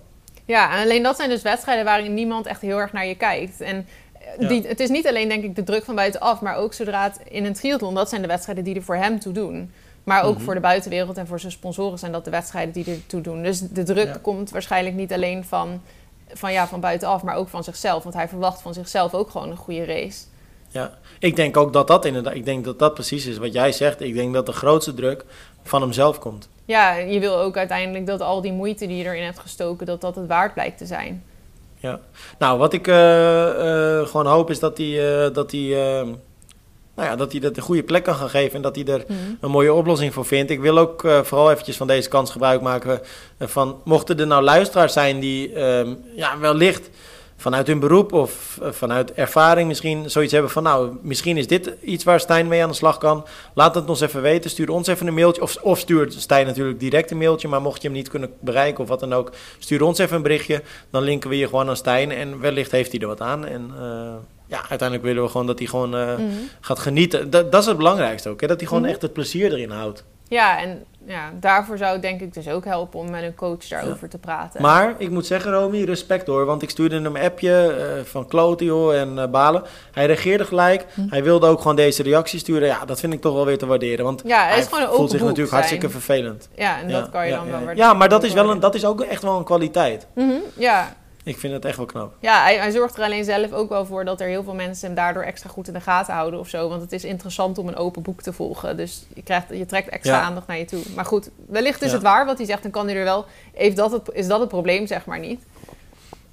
[0.46, 3.62] Ja, en alleen dat zijn dus wedstrijden waarin niemand echt heel erg naar je kijkt.
[3.62, 4.48] En eh, Ja.
[4.48, 7.20] die, het is niet alleen denk ik de druk van buitenaf, maar ook zodra het
[7.30, 9.72] in een triathlon, dat zijn de wedstrijden die er voor hem toe doen.
[10.04, 10.44] Maar ook Mhm.
[10.44, 13.44] voor de buitenwereld en voor zijn sponsoren zijn dat de wedstrijden die er toe doen.
[13.44, 14.18] Dus de druk Ja.
[14.22, 15.82] komt waarschijnlijk niet alleen van,
[16.34, 18.04] van, ja, van buitenaf, maar ook van zichzelf.
[18.04, 20.24] Want hij verwacht van zichzelf ook gewoon een goede race.
[20.68, 23.72] Ja, ik denk ook dat dat inderdaad, ik denk dat dat precies is wat jij
[23.72, 24.02] zegt.
[24.02, 25.26] Ik denk dat de grootste druk
[25.64, 26.50] van hemzelf komt.
[26.65, 30.01] Ja, je wil ook uiteindelijk dat al die moeite die je erin hebt gestoken, dat
[30.01, 31.23] dat het waard blijkt te zijn.
[31.78, 31.99] Ja.
[32.39, 36.01] Nou, wat ik eh, eh, gewoon hoop is dat hij, eh, dat eh,
[36.95, 39.04] nou ja, dat hij dat een goede plek kan gaan geven en dat hij er
[39.08, 39.17] Mhm.
[39.39, 40.51] een mooie oplossing voor vindt.
[40.51, 43.01] Ik wil ook vooral eventjes van deze kans gebruik maken
[43.39, 46.89] van, mochten er nou luisteraars zijn die ehm, ja, wellicht
[47.38, 51.74] vanuit hun beroep of eh, vanuit ervaring misschien zoiets hebben van, nou, misschien is dit
[51.82, 53.26] iets waar Stijn mee aan de slag kan.
[53.54, 54.50] Laat het ons even weten.
[54.50, 55.41] Stuur ons even een mailtje.
[55.41, 57.48] Of, of stuur Stijn natuurlijk direct een mailtje.
[57.48, 60.21] Maar mocht je hem niet kunnen bereiken of wat dan ook, stuur ons even een
[60.21, 60.62] berichtje.
[60.91, 62.12] Dan linken we je gewoon aan Stijn.
[62.12, 63.45] En wellicht heeft hij er wat aan.
[63.45, 64.13] En eh,
[64.48, 66.21] ja, uiteindelijk willen we gewoon dat hij gewoon eh, Mhm.
[66.62, 67.30] gaat genieten.
[67.30, 68.41] Dat, dat is het belangrijkste ook.
[68.41, 68.48] Hè?
[68.48, 68.91] Dat hij gewoon Mhm.
[68.91, 70.04] echt het plezier erin houdt.
[70.28, 73.68] Ja, en ja, daarvoor zou het denk ik dus ook helpen om met een coach
[73.68, 74.62] daarover te praten.
[74.62, 76.46] Maar ik moet zeggen, Romy, respect hoor.
[76.46, 79.63] Want ik stuurde hem een appje eh, van kloten joh, en eh, balen.
[79.91, 80.86] Hij reageerde gelijk.
[80.94, 81.02] Hm.
[81.10, 82.68] Hij wilde ook gewoon deze reactie sturen.
[82.68, 84.06] Ja, dat vind ik toch wel weer te waarderen.
[84.06, 85.62] Want ja, het is hij gewoon een voelt zich natuurlijk zijn.
[85.62, 86.50] hartstikke vervelend.
[86.56, 87.65] Ja, en dat kan je ja, dan ja, wel ja.
[87.65, 87.89] waarderen.
[87.89, 90.08] Ja, maar dat is, wel een, dat is ook echt wel een kwaliteit.
[90.13, 92.14] Mhm, ja, Ik vind het echt wel knap.
[92.20, 94.86] ja hij, hij zorgt er alleen zelf ook wel voor dat er heel veel mensen
[94.88, 96.70] hem daardoor extra goed in de gaten houden of zo.
[96.70, 98.78] Want het is interessant om een open boek te volgen.
[98.78, 100.22] Dus je, krijgt, je trekt extra Ja.
[100.22, 100.82] aandacht naar je toe.
[100.96, 101.94] Maar goed, wellicht is Ja.
[101.94, 102.62] het waar wat hij zegt.
[102.62, 103.26] Dan kan hij er wel.
[103.54, 105.44] Heeft dat het, is dat het probleem, zeg maar niet?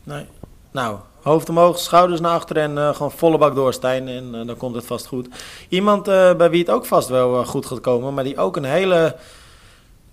[0.04, 0.26] Nee.
[0.70, 4.08] Nou, hoofd omhoog, schouders naar achter en eh, gewoon volle bak door, Stijn.
[4.08, 5.28] En eh, dan komt het vast goed.
[5.68, 8.64] Iemand eh, bij wie het ook vast wel goed gaat komen, maar die ook een
[8.64, 9.16] hele,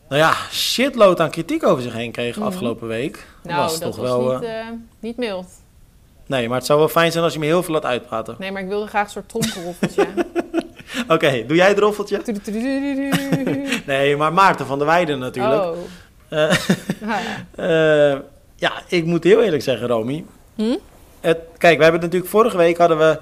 [0.10, 2.46] nou ja, shitload aan kritiek over zich heen kreeg Mhm.
[2.46, 3.28] afgelopen week.
[3.44, 4.66] Nou, was dat toch was wel, niet, eh, eh,
[5.00, 5.46] niet mild.
[6.26, 8.36] Nee, maar het zou wel fijn zijn als je me heel veel laat uitpraten.
[8.40, 10.08] Nee, maar ik wilde graag een soort tromperoffeltje.
[11.08, 12.22] Oké, doe jij het roffeltje?
[13.86, 15.64] Nee, maar Maarten van der Weijden natuurlijk.
[15.64, 15.78] Oh,
[16.30, 16.52] Eh,
[17.02, 17.20] Ja,
[17.58, 18.22] ja.
[18.56, 20.26] ja, ik moet heel eerlijk zeggen, Romy.
[20.56, 20.76] Hm?
[21.20, 23.20] Het, kijk, we hebben natuurlijk vorige week hadden we.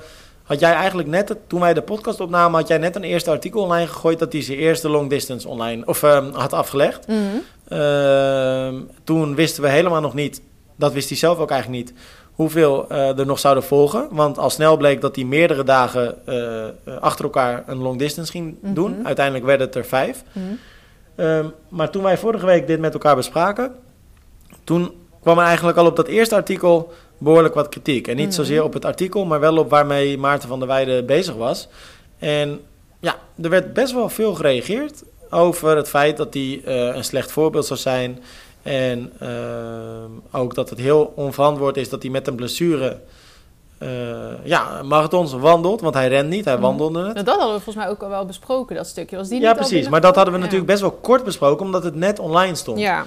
[0.47, 3.61] Had jij eigenlijk net, toen wij de podcast opnamen, had jij net een eerste artikel
[3.61, 7.07] online gegooid dat hij zijn eerste long distance online of ehm, had afgelegd.
[7.07, 7.17] Mhm.
[7.67, 10.41] Ehm, toen wisten we helemaal nog niet,
[10.75, 11.97] dat wist hij zelf ook eigenlijk niet,
[12.31, 14.07] hoeveel eh, er nog zouden volgen.
[14.11, 18.31] Want al snel bleek dat hij meerdere dagen eh, eh, achter elkaar een long distance
[18.31, 18.73] ging Mhm.
[18.73, 19.05] doen.
[19.05, 20.23] Uiteindelijk werden het er vijf.
[20.31, 20.45] Mhm.
[21.15, 23.71] Ehm, maar toen wij vorige week dit met elkaar bespraken,
[24.63, 28.07] toen kwam er eigenlijk al op dat eerste artikel behoorlijk wat kritiek.
[28.07, 28.35] En niet Mhm.
[28.35, 31.67] zozeer op het artikel, maar wel op waarmee Maarten van der Weijden bezig was.
[32.19, 32.59] En
[32.99, 37.31] ja, er werd best wel veel gereageerd over het feit dat hij eh, een slecht
[37.31, 38.19] voorbeeld zou zijn.
[38.63, 42.97] En ehm, ook dat het heel onverantwoord is dat hij met een blessure
[43.77, 43.87] eh,
[44.43, 45.81] ja, marathons wandelt.
[45.81, 46.63] Want hij rent niet, hij Mhm.
[46.63, 47.13] wandelde het.
[47.13, 49.15] Nou, dat hadden we volgens mij ook al wel besproken, dat stukje.
[49.17, 49.89] Was die Ja, niet precies.
[49.89, 52.79] Maar dat hadden we natuurlijk best wel kort besproken, omdat het net online stond.
[52.79, 53.05] Ja.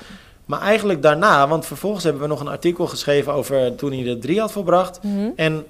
[0.51, 4.21] Maar eigenlijk daarna, want vervolgens hebben we nog een artikel geschreven over toen hij er
[4.21, 5.03] drie had volbracht.
[5.03, 5.29] Mhm.
[5.37, 5.67] En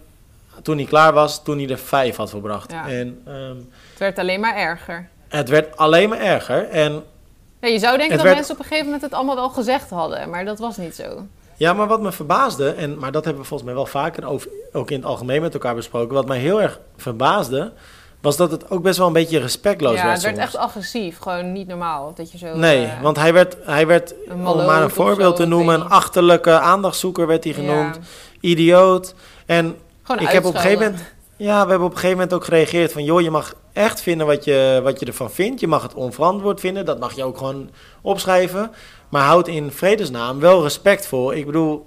[0.63, 2.73] toen hij klaar was, toen hij er vijf had volbracht.
[2.73, 2.89] Ja.
[2.89, 3.57] En ehm,
[3.91, 5.09] Het werd alleen maar erger.
[5.29, 6.69] het werd alleen maar erger.
[6.69, 7.03] En
[7.61, 9.91] Ja, je zou denken dat werd- mensen op een gegeven moment het allemaal wel gezegd
[9.91, 11.27] hadden, maar dat was niet zo.
[11.57, 14.49] ja, maar wat me verbaasde, en, maar dat hebben we volgens mij wel vaker over,
[14.73, 16.15] ook in het algemeen met elkaar besproken.
[16.15, 17.73] Wat mij heel erg verbaasde,
[18.21, 20.15] was dat het ook best wel een beetje respectloos ja, werd.
[20.15, 20.47] het werd soms.
[20.47, 21.19] echt agressief.
[21.19, 22.57] Gewoon niet normaal dat je zo...
[22.57, 25.75] Nee, eh, want hij werd, hij werd een om maar een voorbeeld zo, te noemen,
[25.75, 27.95] een achterlijke aandachtzoeker werd hij genoemd.
[27.95, 28.01] Ja,
[28.41, 29.15] Idioot.
[29.47, 31.03] En gewoon ik heb op een gegeven moment,
[31.37, 34.27] ja, we hebben op een gegeven moment ook gereageerd van, joh, je mag echt vinden
[34.27, 35.61] wat je, wat je ervan vindt.
[35.61, 38.71] Je mag het onverantwoord vinden, dat mag je ook gewoon opschrijven.
[39.09, 41.33] Maar houd in vredesnaam wel respectvol.
[41.33, 41.87] Ik bedoel,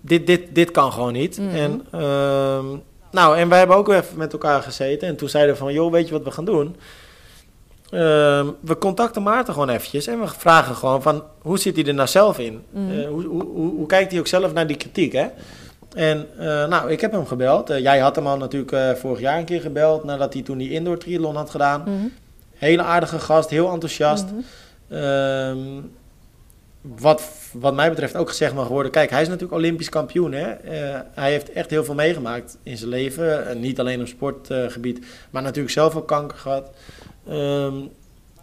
[0.00, 1.38] dit, dit, dit kan gewoon niet.
[1.38, 1.54] Mhm.
[1.54, 2.66] En, ehm,
[3.14, 5.92] nou, en wij hebben ook even met elkaar gezeten en toen zeiden we van, joh,
[5.92, 6.76] weet je wat we gaan doen?
[7.90, 11.94] Ehm, we contacten Maarten gewoon eventjes en we vragen gewoon van, hoe zit hij er
[11.94, 12.62] nou zelf in?
[12.70, 13.00] Mhm.
[13.00, 15.26] Eh, hoe, hoe, hoe, hoe kijkt hij ook zelf naar die kritiek, hè?
[15.94, 17.70] En eh, nou, ik heb hem gebeld.
[17.70, 20.70] Eh, jij had hem al natuurlijk vorig jaar een keer gebeld, nadat hij toen die
[20.70, 21.80] indoor triathlon had gedaan.
[21.80, 22.06] Mhm.
[22.54, 24.24] Hele aardige gast, heel enthousiast.
[24.88, 25.58] Ehm,
[26.84, 28.92] wat, wat mij betreft ook gezegd mag worden.
[28.92, 30.32] Kijk, hij is natuurlijk Olympisch kampioen.
[30.32, 30.50] Hè?
[30.50, 33.46] Eh, hij heeft echt heel veel meegemaakt in zijn leven.
[33.46, 36.70] En niet alleen op sportgebied, maar natuurlijk zelf ook kanker gehad.
[37.28, 37.74] Ehm,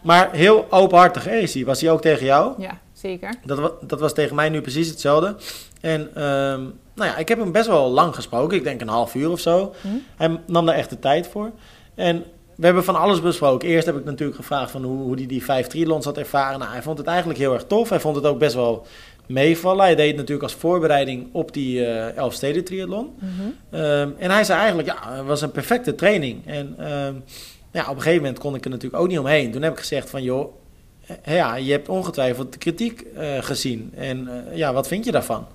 [0.01, 1.65] maar heel openhartig hè, is hij.
[1.65, 2.61] Was hij ook tegen jou?
[2.61, 3.35] Ja, zeker.
[3.45, 5.35] Dat, dat was tegen mij nu precies hetzelfde.
[5.81, 6.61] En ehm,
[6.93, 8.57] nou ja, ik heb hem best wel lang gesproken.
[8.57, 9.73] Ik denk een half uur of zo.
[9.81, 9.95] Mhm.
[10.15, 11.51] Hij nam daar echt de tijd voor.
[11.95, 12.25] En
[12.61, 13.69] we hebben van alles besproken.
[13.69, 16.59] Eerst heb ik natuurlijk gevraagd van hoe, hoe hij die vijf triathlons had ervaren.
[16.59, 17.89] Nou, hij vond het eigenlijk heel erg tof.
[17.89, 18.85] Hij vond het ook best wel
[19.25, 19.85] meevallen.
[19.85, 23.15] Hij deed het natuurlijk als voorbereiding op die eh Elfsteden triathlon.
[23.19, 23.29] Mhm.
[23.69, 26.47] Ehm, en hij zei eigenlijk, ja, het was een perfecte training.
[26.47, 27.13] En ehm,
[27.71, 29.51] ja, op een gegeven moment kon ik er natuurlijk ook niet omheen.
[29.51, 30.53] Toen heb ik gezegd van, joh,
[31.23, 33.91] eh, ja, je hebt ongetwijfeld de kritiek eh, gezien.
[33.95, 35.47] En ja, wat vind je daarvan?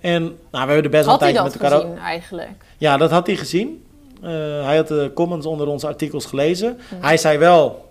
[0.00, 1.80] En nou, we hebben er best wel Had een hij tijdje dat met elkaar...
[1.80, 2.64] gezien eigenlijk?
[2.78, 3.84] Ja, dat had hij gezien.
[4.22, 4.30] Eh,
[4.64, 6.78] hij had de comments onder onze artikels gelezen.
[6.90, 6.96] Ja.
[7.06, 7.88] Hij zei wel,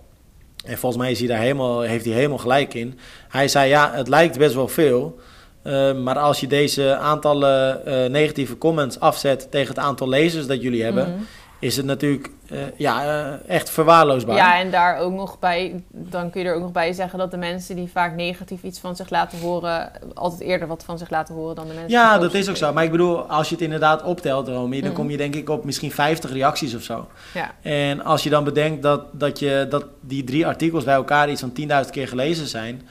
[0.64, 2.98] en volgens mij is hij daar helemaal, heeft hij helemaal gelijk in.
[3.28, 5.18] Hij zei ja, het lijkt best wel veel.
[5.62, 10.62] eh, maar als je deze aantallen eh, negatieve comments afzet tegen het aantal lezers dat
[10.62, 11.18] jullie hebben, Mhm.
[11.60, 14.36] Is het natuurlijk eh, ja, eh, echt verwaarloosbaar.
[14.36, 17.30] Ja, en daar ook nog bij, dan kun je er ook nog bij zeggen dat
[17.30, 21.10] de mensen die vaak negatief iets van zich laten horen, altijd eerder wat van zich
[21.10, 22.72] laten horen dan de mensen Ja, dat is ook zo.
[22.72, 24.98] Maar ik bedoel, als je het inderdaad optelt, Romy, dan Mhm.
[24.98, 27.08] kom je denk ik op misschien 50 reacties of zo.
[27.34, 27.54] Ja.
[27.62, 31.40] En als je dan bedenkt dat, dat, je, dat die drie artikels bij elkaar iets
[31.40, 31.52] van
[31.84, 32.88] 10.000 keer gelezen zijn,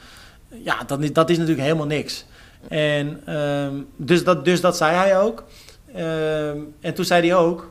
[0.48, 2.24] ja, dat is, dat is natuurlijk helemaal niks.
[2.68, 5.44] En ehm, dus, dat, dus dat zei hij ook.
[5.94, 7.70] Ehm, en toen zei hij ook,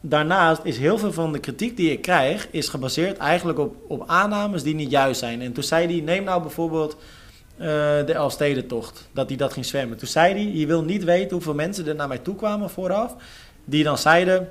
[0.00, 4.02] daarnaast is heel veel van de kritiek die ik krijg, is gebaseerd eigenlijk op, op
[4.06, 5.40] aannames die niet juist zijn.
[5.42, 6.96] En toen zei hij, neem nou bijvoorbeeld
[7.56, 7.66] eh,
[8.06, 9.98] de Elfstedentocht, dat hij dat ging zwemmen.
[9.98, 13.14] Toen zei hij, je wil niet weten hoeveel mensen er naar mij toe kwamen vooraf,
[13.64, 14.48] die dan zeiden,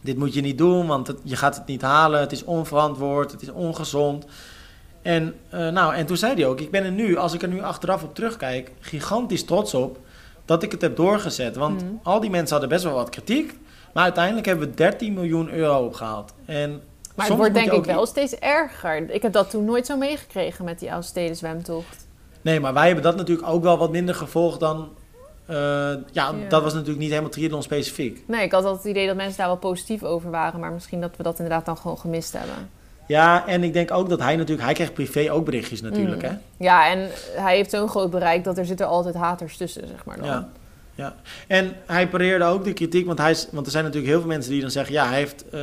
[0.00, 3.32] dit moet je niet doen, want het- je gaat het niet halen, het is onverantwoord,
[3.32, 4.24] het is ongezond.
[5.02, 7.48] En, eh, nou, en toen zei hij ook, ik ben er nu, als ik er
[7.48, 9.98] nu achteraf op terugkijk, gigantisch trots op
[10.44, 11.56] dat ik het heb doorgezet.
[11.56, 11.92] Want Mhm.
[12.02, 13.58] al die mensen hadden best wel wat kritiek,
[13.96, 16.32] maar uiteindelijk hebben we 13 miljoen euro opgehaald.
[16.46, 16.82] En
[17.14, 19.10] Maar het wordt denk ik wel steeds erger.
[19.10, 22.06] Ik heb dat toen nooit zo meegekregen met die Elfsteden zwemtocht.
[22.42, 24.88] Nee, maar wij hebben dat natuurlijk ook wel wat minder gevolgd dan...
[25.46, 26.32] eh, ja, Ja.
[26.48, 28.22] dat was natuurlijk niet helemaal triathlon specifiek.
[28.26, 31.00] Nee, ik had altijd het idee dat mensen daar wel positief over waren, maar misschien
[31.00, 32.70] dat we dat inderdaad dan gewoon gemist hebben.
[33.06, 34.64] Ja, en ik denk ook dat hij natuurlijk...
[34.64, 36.28] Hij krijgt privé ook berichtjes natuurlijk, Mm.
[36.28, 36.34] hè?
[36.64, 40.16] Ja, en hij heeft zo'n groot bereik dat er zitten altijd haters tussen, zeg maar
[40.16, 40.26] dan.
[40.26, 40.48] Ja.
[40.96, 41.14] Ja.
[41.46, 44.30] En hij pareerde ook de kritiek, want, hij, is- want er zijn natuurlijk heel veel
[44.30, 44.94] mensen die dan zeggen...
[44.94, 45.60] ja, hij heeft eh,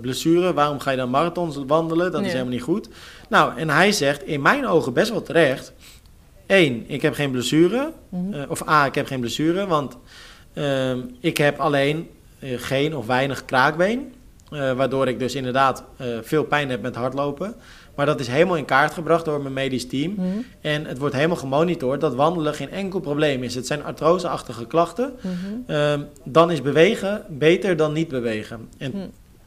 [0.00, 2.12] blessure, waarom ga je dan marathons wandelen?
[2.12, 2.88] Dat is helemaal niet goed.
[3.28, 5.72] Nou, en hij zegt in mijn ogen best wel terecht...
[6.46, 7.92] één, ik heb geen blessure.
[8.08, 8.32] Mhm.
[8.34, 9.96] Eh, of A, ik heb geen blessure, want
[10.52, 12.08] ehm, ik heb alleen
[12.40, 14.12] geen of weinig kraakbeen.
[14.48, 15.84] waardoor ik dus inderdaad
[16.22, 17.54] veel pijn heb met hardlopen.
[17.96, 20.12] Maar dat is helemaal in kaart gebracht door mijn medisch team.
[20.14, 20.26] Mhm.
[20.60, 23.54] En het wordt helemaal gemonitord dat wandelen geen enkel probleem is.
[23.54, 25.12] Het zijn artroseachtige klachten.
[25.20, 25.30] Mhm.
[25.66, 28.68] Ehm, dan is bewegen beter dan niet bewegen.
[28.78, 28.98] En Hm.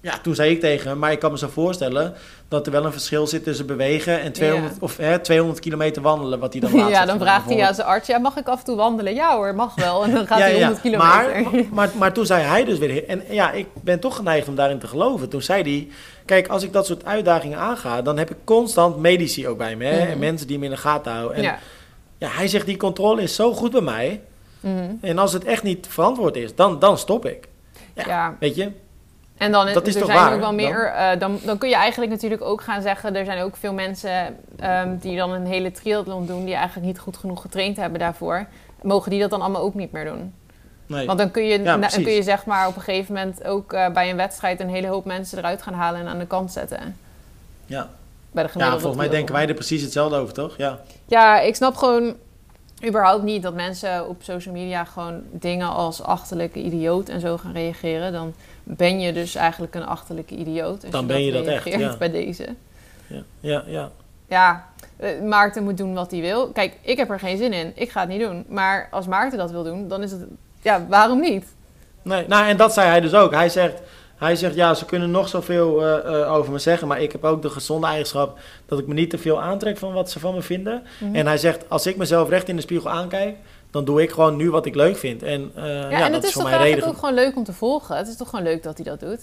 [0.01, 2.13] Ja, toen zei ik tegen hem, maar ik kan me zo voorstellen
[2.47, 4.79] dat er wel een verschil zit tussen bewegen en 200, Ja.
[4.81, 7.87] of, hè, 200 kilometer wandelen, wat hij dan laatst Ja, dan vraagt hij aan zijn
[7.87, 9.13] arts, ja, mag ik af en toe wandelen?
[9.13, 10.03] Ja hoor, mag wel.
[10.03, 11.07] En dan gaat hij 100 kilometer.
[11.07, 13.07] Maar, maar, maar, toen zei hij dus weer...
[13.07, 15.29] En ja, ik ben toch geneigd om daarin te geloven.
[15.29, 15.87] Toen zei hij...
[16.25, 18.01] Kijk, als ik dat soort uitdagingen aanga...
[18.01, 19.85] dan heb ik constant medici ook bij me.
[19.85, 20.01] Hè?
[20.01, 20.11] Mhm.
[20.11, 21.37] En mensen die me in de gaten houden.
[21.37, 21.59] En ja.
[22.17, 22.27] ja.
[22.29, 24.21] hij zegt, die controle is zo goed bij mij.
[24.59, 24.91] Mhm.
[25.01, 27.47] En als het echt niet verantwoord is, dan, dan stop ik.
[27.93, 28.35] Ja, Ja.
[28.39, 28.71] Weet je?
[29.37, 30.55] En dan Dat is er toch zijn waar, ook wel dan?
[30.55, 30.85] meer.
[30.85, 33.15] eh, dan, dan kun je eigenlijk natuurlijk ook gaan zeggen.
[33.15, 36.45] Er zijn ook veel mensen ehm, die dan een hele triathlon doen.
[36.45, 38.45] die eigenlijk niet goed genoeg getraind hebben daarvoor.
[38.81, 40.33] Mogen die dat dan allemaal ook niet meer doen?
[40.85, 41.05] Nee.
[41.05, 43.73] Want dan kun je, Ja, dan kun je zeg maar op een gegeven moment ook
[43.73, 44.59] eh, bij een wedstrijd.
[44.59, 46.97] een hele hoop mensen eruit gaan halen en aan de kant zetten.
[47.65, 47.89] ja.
[48.31, 50.57] Bij de ja, volgens mij denken wij er precies hetzelfde over, toch?
[50.57, 50.79] Ja.
[51.05, 52.15] Ja, ik snap gewoon
[52.85, 57.51] überhaupt niet dat mensen op social media gewoon dingen als achterlijke idioot en zo gaan
[57.51, 58.11] reageren.
[58.11, 60.83] Dan ben je dus eigenlijk een achterlijke idioot.
[60.83, 61.95] Als Dan ben je dat echt, ja.
[61.97, 62.55] bij deze.
[63.07, 63.91] Ja, ja, ja.
[64.27, 66.47] Ja, eh, Maarten moet doen wat hij wil.
[66.47, 67.71] Kijk, ik heb er geen zin in.
[67.75, 68.45] Ik ga het niet doen.
[68.49, 70.21] Maar als Maarten dat wil doen, dan is het...
[70.61, 71.45] Ja, waarom niet?
[72.01, 73.31] Nee, nou, en dat zei hij dus ook.
[73.31, 73.81] Hij zegt,
[74.17, 77.41] hij zegt ja, ze kunnen nog zoveel eh, over me zeggen, maar ik heb ook
[77.41, 80.41] de gezonde eigenschap dat ik me niet te veel aantrek van wat ze van me
[80.41, 80.83] vinden.
[80.99, 81.15] Mhm.
[81.15, 83.35] En hij zegt, als ik mezelf recht in de spiegel aankijk,
[83.71, 85.23] dan doe ik gewoon nu wat ik leuk vind.
[85.23, 86.87] En eh, ja, Ja, en dat het is voor toch mij eigenlijk reden.
[86.89, 87.97] ook gewoon leuk om te volgen.
[87.97, 89.19] Het is toch gewoon leuk dat hij dat doet?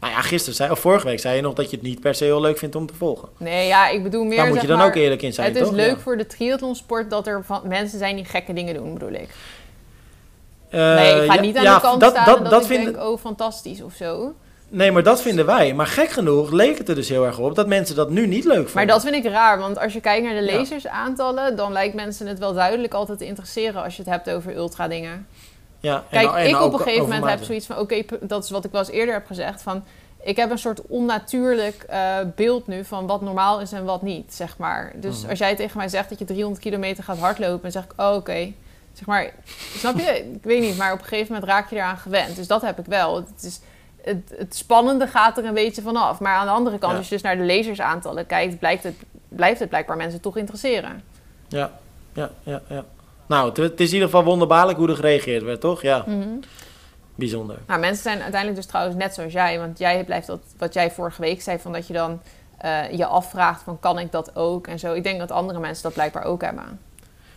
[0.00, 2.14] Nou ja, gisteren zei, of vorige week zei je nog dat je het niet per
[2.14, 3.28] se heel leuk vindt om te volgen.
[3.38, 5.56] Nee, ja, ik bedoel meer Daar moet je dan maar, ook eerlijk in zijn, Het
[5.56, 5.72] is toch?
[5.76, 5.98] leuk Ja.
[5.98, 9.28] voor de triathlonsport dat er van, mensen zijn die gekke dingen doen, bedoel ik.
[10.76, 12.84] Eh, Nee, ik ga niet aan ja, de kant dat, staan dat, dat, dat ik
[12.84, 14.34] denk, oh, fantastisch of zo.
[14.68, 15.74] Nee, maar dat vinden wij.
[15.74, 18.44] Maar gek genoeg leek het er dus heel erg op dat mensen dat nu niet
[18.44, 18.74] leuk vonden.
[18.74, 21.56] Maar dat vind ik raar, want als je kijkt naar de lezersaantallen...
[21.56, 25.26] dan lijkt mensen het wel duidelijk altijd te interesseren als je het hebt over ultra-dingen.
[25.80, 27.78] ja, en- Kijk, en ik op een gegeven moment heb zoiets van...
[27.78, 29.62] oké, dat is wat ik wel eens eerder heb gezegd...
[29.62, 29.84] van
[30.22, 34.34] ik heb een soort onnatuurlijk eh, beeld nu van wat normaal is en wat niet,
[34.34, 34.92] zeg maar.
[34.96, 35.30] Dus Mhm.
[35.30, 37.62] als jij tegen mij zegt dat je 300 kilometer gaat hardlopen...
[37.62, 38.52] dan zeg ik, oh, oké.
[38.96, 39.32] Zeg maar,
[39.76, 40.30] snap je?
[40.34, 42.36] Ik weet niet, maar op een gegeven moment raak je eraan gewend.
[42.36, 43.16] Dus dat heb ik wel.
[43.16, 43.60] Het, is,
[44.02, 46.20] het, het spannende gaat er een beetje vanaf.
[46.20, 46.98] Maar aan de andere kant, Ja.
[46.98, 48.58] als je dus naar de lezersaantallen kijkt...
[48.58, 48.94] Blijkt het,
[49.28, 51.02] blijft het blijkbaar mensen toch interesseren.
[51.48, 51.70] Ja,
[52.12, 52.84] ja, ja, ja.
[53.26, 55.82] Nou, het, het is in ieder geval wonderbaarlijk hoe er gereageerd werd, toch?
[55.82, 56.28] Ja, Mhm.
[57.14, 57.58] bijzonder.
[57.66, 59.58] Nou, mensen zijn uiteindelijk dus trouwens net zoals jij.
[59.58, 62.20] Want jij blijft dat, wat jij vorige week zei, van dat je dan
[62.58, 64.92] eh, je afvraagt van kan ik dat ook en zo.
[64.92, 66.80] Ik denk dat andere mensen dat blijkbaar ook hebben.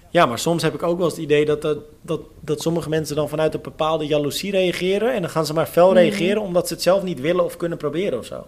[0.09, 2.89] Ja, maar soms heb ik ook wel eens het idee dat, dat, dat, dat sommige
[2.89, 5.13] mensen dan vanuit een bepaalde jaloezie reageren.
[5.13, 5.97] En dan gaan ze maar fel Mhm.
[5.97, 8.47] reageren omdat ze het zelf niet willen of kunnen proberen of zo.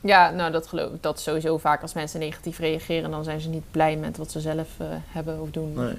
[0.00, 1.02] Ja, nou dat geloof ik.
[1.02, 4.40] Dat sowieso vaak als mensen negatief reageren, dan zijn ze niet blij met wat ze
[4.40, 5.72] zelf eh, hebben of doen.
[5.74, 5.94] Nee.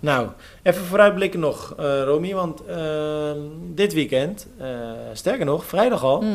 [0.00, 0.28] Nou,
[0.62, 2.34] even vooruitblikken nog, eh Romy.
[2.34, 3.38] Want ehm,
[3.74, 4.68] dit weekend, eh,
[5.12, 6.30] sterker nog, vrijdag al, Mhm.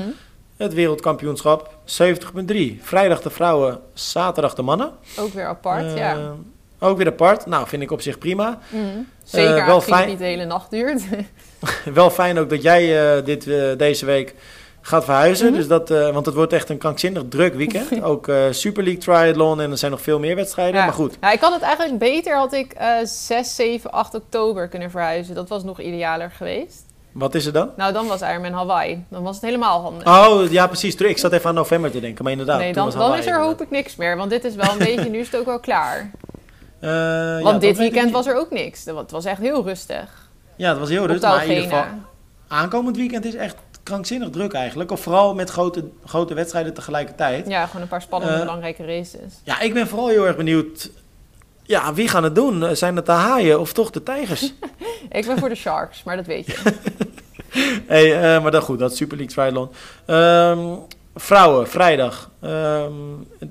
[0.57, 2.79] het wereldkampioenschap 70.3.
[2.81, 4.91] Vrijdag de vrouwen, zaterdag de mannen.
[5.19, 6.33] Ook weer apart, Eh, ja.
[6.83, 7.45] Ook weer apart.
[7.45, 8.59] Nou, vind ik op zich prima.
[8.69, 8.81] Mhm.
[9.23, 11.01] Zeker wel aangezien het niet de hele nacht duurt.
[11.93, 14.35] Wel fijn ook dat jij eh, dit, eh, deze week
[14.81, 15.47] gaat verhuizen.
[15.47, 15.55] Mhm.
[15.55, 18.03] dus dat, want het wordt echt een krankzinnig druk weekend.
[18.11, 20.75] ook Super League Triathlon en er zijn nog veel meer wedstrijden.
[20.75, 20.85] Ja.
[20.85, 24.67] Maar goed, Nou, ik had het eigenlijk beter, had ik eh 6, 7, 8 oktober
[24.67, 25.35] kunnen verhuizen.
[25.35, 26.83] Dat was nog idealer geweest.
[27.11, 27.69] wat is er dan?
[27.77, 29.05] Nou, dan was Ironman Hawaii.
[29.09, 30.07] Dan was het helemaal handig.
[30.07, 30.95] Oh, ja precies.
[30.95, 32.23] Ik zat even aan november te denken.
[32.23, 33.45] Maar inderdaad, nee, toen dan, dan is er inderdaad.
[33.45, 34.17] hoop ik niks meer.
[34.17, 36.11] Want dit is wel een beetje, nu is het ook wel klaar.
[36.81, 38.85] Eh, ja, Want dit weet ik weekend was er ook niks.
[38.85, 40.29] Het was echt heel rustig.
[40.55, 41.29] Ja, het was heel rustig.
[41.29, 41.85] Maar in ieder geval,
[42.47, 44.91] aankomend weekend is echt krankzinnig druk eigenlijk.
[44.91, 47.47] Of vooral met grote, grote wedstrijden tegelijkertijd.
[47.47, 49.33] Ja, gewoon een paar spannende, Eh, belangrijke races.
[49.43, 50.89] Ja, ik ben vooral heel erg benieuwd.
[51.63, 52.75] Ja, wie gaan het doen?
[52.75, 54.41] Zijn het de haaien of toch de tijgers?
[55.09, 56.57] Ik ben voor de Sharks, maar dat weet je.
[57.87, 59.69] hey, eh, maar dan goed, dat is Super League Triathlon.
[60.05, 60.75] Ehm,
[61.15, 62.29] vrouwen, vrijdag.
[62.41, 62.91] Ehm,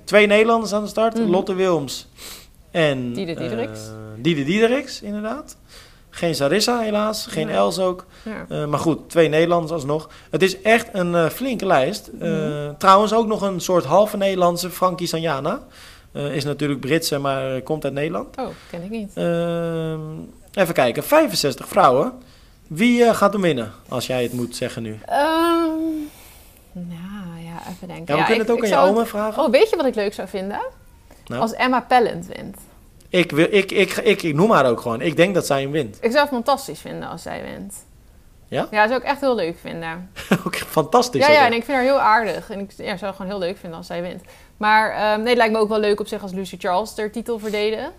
[0.05, 1.19] twee Nederlanders aan de start.
[1.19, 1.31] Mhm.
[1.31, 2.09] Lotte Wilms
[2.71, 3.13] en...
[3.13, 3.69] Diede eh,
[4.17, 5.57] Diede Diedericks, inderdaad.
[6.11, 7.55] Geen Sarissa helaas, geen Nee.
[7.57, 8.07] Els ook.
[8.23, 8.47] Ja.
[8.49, 10.09] Eh, maar goed, twee Nederlanders alsnog.
[10.31, 12.11] Het is echt een eh, flinke lijst.
[12.19, 12.73] Mhm.
[12.79, 15.63] Trouwens ook nog een soort halve Nederlandse, Frankie Sanjana.
[16.13, 18.37] Is natuurlijk Britse, maar komt uit Nederland.
[18.37, 19.17] Oh, ken ik niet.
[20.55, 22.13] Even kijken, 65 vrouwen.
[22.67, 24.99] Wie gaat hem winnen, als jij het moet zeggen nu?
[25.07, 25.19] Ehm,
[26.73, 28.15] nou ja, even denken.
[28.15, 29.43] Ja, we kunnen ik- het ook aan je oma vragen.
[29.43, 30.61] Oh, weet je wat ik leuk zou vinden?
[31.31, 31.43] Nou.
[31.43, 32.57] Als Emma Pellant wint.
[33.09, 35.01] Ik, wil, ik, ik, ik, ik noem haar ook gewoon.
[35.01, 35.99] Ik denk dat zij hem wint.
[36.01, 37.75] Ik zou het fantastisch vinden als zij wint.
[38.49, 38.69] Ja?
[38.71, 40.11] Ja, zou ik echt heel leuk vinden.
[40.47, 41.27] Ook fantastisch.
[41.27, 42.51] ja, ja, en ik vind haar heel aardig.
[42.51, 44.23] En ik ja, zou het gewoon heel leuk vinden als zij wint.
[44.57, 47.11] Maar ehm, nee, het lijkt me ook wel leuk op zich als Lucy Charles de
[47.11, 47.93] titel verdedigt.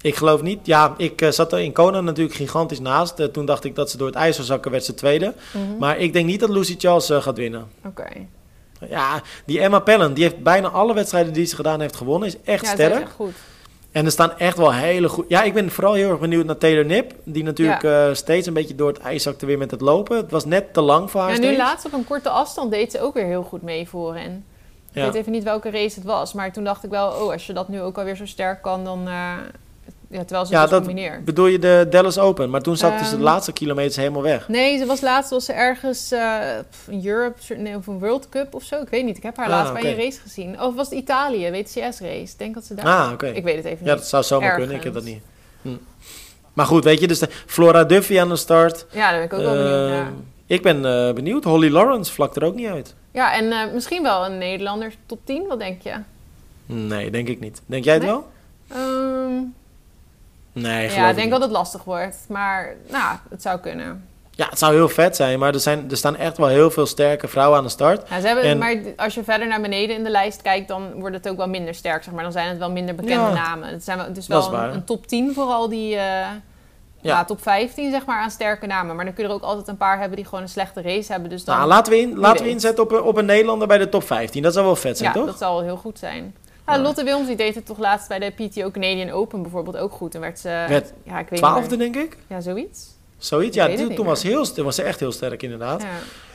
[0.00, 0.66] Ik geloof niet.
[0.66, 3.18] Ja, ik eh, zat er in Kona natuurlijk gigantisch naast.
[3.18, 5.34] Eh, toen dacht ik dat ze door het ijs zou zakken, werd ze tweede.
[5.52, 5.78] Mhm.
[5.78, 7.68] Maar ik denk niet dat Lucy Charles eh, gaat winnen.
[7.84, 8.06] Oké.
[8.88, 12.28] Ja, die Emma Pellen, die heeft bijna alle wedstrijden die ze gedaan heeft gewonnen.
[12.28, 12.94] Is echt Ja, sterk.
[12.94, 13.32] is echt goed.
[13.92, 15.24] En er staan echt wel hele goed.
[15.28, 17.12] Ja, ik ben vooral heel erg benieuwd naar Taylor Nip.
[17.24, 20.16] Die natuurlijk eh, steeds een beetje door het ijs zakte weer met het lopen.
[20.16, 21.58] Het was net te lang voor haar En nu steeds.
[21.58, 24.44] laatst op een korte afstand deed ze ook weer heel goed mee voorin.
[24.90, 25.04] Ik Ja.
[25.04, 26.32] weet even niet welke race het was.
[26.32, 28.84] Maar toen dacht ik wel, oh, als je dat nu ook alweer zo sterk kan,
[28.84, 29.08] dan...
[29.08, 29.32] eh,
[30.10, 31.24] ja, terwijl ze Ja, dus dat combineert.
[31.24, 32.50] bedoel je de Dallas Open.
[32.50, 33.24] Maar toen zakte ze de Ehm.
[33.24, 34.48] laatste kilometers helemaal weg.
[34.48, 36.38] Nee, ze was laatst was ze ergens eh,
[36.70, 38.80] pff, een Europe nee, of een World Cup of zo.
[38.80, 39.16] Ik weet niet.
[39.16, 40.60] Ik heb haar Ah, laatst bij een race gezien.
[40.62, 42.32] Of was het Italië, WTCS race?
[42.32, 42.86] Ik denk dat ze daar.
[42.86, 43.26] Ah, oké.
[43.26, 44.00] Ik weet het even Ja, niet.
[44.00, 44.60] dat zou zomaar Ergens.
[44.66, 44.76] kunnen.
[44.78, 45.22] Ik heb dat niet.
[45.62, 45.68] Hm.
[46.52, 48.86] Maar goed, weet je, dus de Flora Duffy aan de start.
[48.92, 50.06] Ja, daar ben ik ook wel benieuwd naar.
[50.06, 50.12] Ehm,
[50.46, 51.44] Ik ben eh, benieuwd.
[51.44, 52.94] Holly Lawrence vlakt er ook niet uit.
[53.12, 55.46] Ja, en eh, misschien wel een Nederlander top 10.
[55.48, 55.92] Wat denk je?
[56.66, 57.62] Nee, denk ik niet.
[57.66, 58.12] Denk jij het Nee?
[58.12, 58.28] wel?
[58.68, 59.32] Ehm,
[60.60, 62.16] Nee, ja, ik denk dat het lastig wordt.
[62.28, 64.04] Maar nou, het zou kunnen.
[64.30, 66.86] Ja, het zou heel vet zijn, maar er, zijn, er staan echt wel heel veel
[66.86, 68.08] sterke vrouwen aan de start.
[68.08, 70.92] Ja, ze hebben, En- Maar als je verder naar beneden in de lijst kijkt, dan
[71.00, 72.02] wordt het ook wel minder sterk.
[72.02, 72.22] Zeg maar.
[72.22, 73.68] Dan zijn het wel minder bekende Ja, namen.
[73.68, 75.96] Het, zijn wel, het is wel een, een top 10 vooral die...
[75.96, 76.26] eh,
[77.00, 77.24] ja.
[77.24, 78.96] top 15 zeg maar aan sterke namen.
[78.96, 81.12] Maar dan kun je er ook altijd een paar hebben die gewoon een slechte race
[81.12, 81.30] hebben.
[81.30, 83.78] Dus dan, Nou, laten we, in, laten we inzetten op, een- op een Nederlander bij
[83.78, 84.42] de top 15.
[84.42, 85.26] Dat zou wel vet zijn, ja, toch?
[85.26, 86.34] dat zal wel heel goed zijn.
[86.76, 86.80] Ja.
[86.82, 90.14] Lotte Wilms die deed het toch laatst bij de PTO Canadian Open bijvoorbeeld ook goed.
[90.14, 90.48] En werd ze...
[91.04, 92.16] Ja, ik weet Twaalfde, niet denk ik.
[92.26, 92.86] Ja, zoiets.
[93.18, 93.56] Zoiets.
[93.56, 95.82] Ik Ja, toen, toen was, heel, toen was ze echt heel sterk, inderdaad.
[95.82, 95.88] Ja.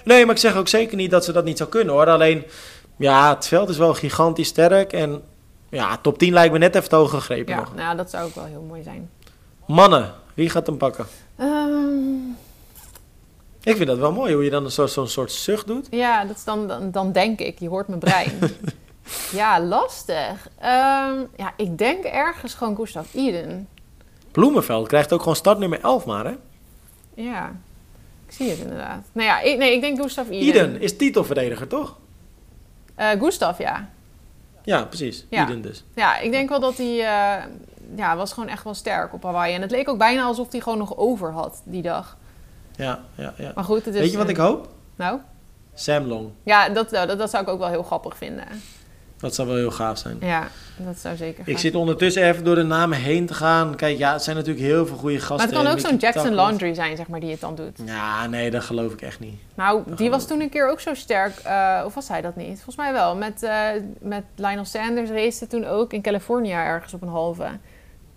[0.03, 2.07] Nee, maar ik zeg ook zeker niet dat ze dat niet zou kunnen, hoor.
[2.09, 2.43] Alleen,
[2.97, 4.93] ja, het veld is wel gigantisch sterk.
[4.93, 5.21] En
[5.69, 7.75] ja, top 10 lijkt me net even te hoog gegrepen Ja, nog.
[7.75, 9.09] nou, dat zou ook wel heel mooi zijn.
[9.67, 11.05] Mannen, wie gaat hem pakken?
[11.37, 12.29] Ehm,
[13.63, 15.87] Ik vind dat wel mooi, hoe je dan een soort, zo'n soort zucht doet.
[15.91, 17.59] ja, dat is dan, dan, dan denk ik.
[17.59, 18.31] Je hoort mijn brein.
[19.31, 20.47] ja, lastig.
[20.59, 23.67] Ehm, ja, ik denk ergens gewoon Gustav Iden.
[24.31, 26.33] Bloemenveld krijgt ook gewoon startnummer 11 maar, hè?
[27.13, 27.55] Ja,
[28.25, 29.05] ik zie het inderdaad.
[29.11, 30.47] Nou ja, ik, nee, ik denk Gustav Iden.
[30.47, 31.97] Iden is titelverdediger, toch?
[32.95, 33.89] Eh, Gustav, ja.
[34.63, 35.25] Ja, precies.
[35.29, 35.43] Ja.
[35.43, 35.83] Iden dus.
[35.95, 36.99] Ja, ik denk wel dat hij...
[36.99, 37.43] eh,
[37.95, 39.53] ja, was gewoon echt wel sterk op Hawaii.
[39.55, 42.17] En het leek ook bijna alsof hij gewoon nog over had die dag.
[42.75, 43.51] Ja, ja, ja.
[43.55, 43.99] Maar goed, het is...
[43.99, 44.67] Weet je wat eh, ik hoop?
[44.95, 45.19] Nou?
[45.73, 46.29] Sam Long.
[46.43, 48.45] Ja, dat, dat, dat zou ik ook wel heel grappig vinden.
[49.23, 50.17] Dat zou wel heel gaaf zijn.
[50.19, 50.47] Ja,
[50.77, 53.75] dat zou zeker Ik zit ondertussen even door de namen heen te gaan.
[53.75, 55.35] Kijk, ja, het zijn natuurlijk heel veel goede gasten.
[55.37, 56.33] Maar het kan ook zo'n Jackson.
[56.33, 57.79] Landry zijn, zeg maar, die het dan doet.
[57.85, 59.35] Ja, nee, dat geloof ik echt niet.
[59.55, 61.37] Nou, die was toen een keer ook zo sterk.
[61.37, 62.55] eh, of was hij dat niet?
[62.55, 63.15] Volgens mij wel.
[63.15, 63.67] Met, eh,
[63.99, 67.47] met Lionel Sanders race toen ook in California ergens op een halve.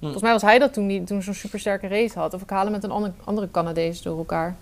[0.00, 2.34] Volgens mij was hij dat toen, die toen zo'n supersterke race had.
[2.34, 4.57] Of ik haal hem met een ander, andere Canadees door elkaar.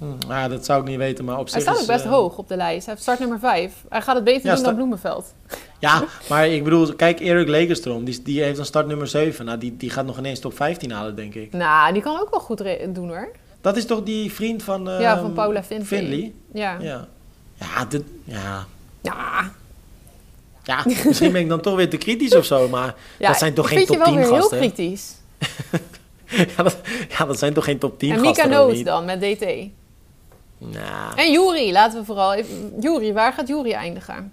[0.00, 2.10] Hm, Ja, dat zou ik niet weten, maar op zich Hij staat ook best eh,
[2.10, 2.84] hoog op de lijst.
[2.84, 3.84] Hij heeft start nummer 5.
[3.88, 5.34] Hij gaat het beter Ja, doen dan Bloemenveld.
[5.78, 9.44] Ja, maar ik bedoel, kijk, Erik Legerstrom, die, die heeft een start nummer 7.
[9.44, 11.52] Nou, die, die gaat nog ineens top 15 halen, denk ik.
[11.52, 13.30] Nou, die kan ook wel goed doen hoor.
[13.60, 14.84] Dat is toch die vriend van...
[14.84, 15.98] ja, ehm, van Paula Findlay.
[16.00, 16.32] Findlay?
[16.52, 16.76] Ja.
[16.80, 17.08] Ja.
[17.54, 18.66] Ja, dit, ja.
[19.00, 19.50] Ja.
[20.62, 23.54] ja, misschien ben ik dan toch weer te kritisch of zo, maar Ja, dat zijn
[23.54, 24.58] toch ik geen vind top je 10 wel weer gasten?
[24.58, 25.14] heel kritisch.
[26.56, 26.76] ja, dat,
[27.18, 28.50] ja, dat zijn toch geen top 10 en Mika gasten?
[28.50, 28.84] Noot niet?
[28.84, 29.44] dan, met DT.
[30.62, 32.72] Nou, En Jury, laten we vooral even...
[32.80, 34.32] Jury, waar gaat Jury eindigen?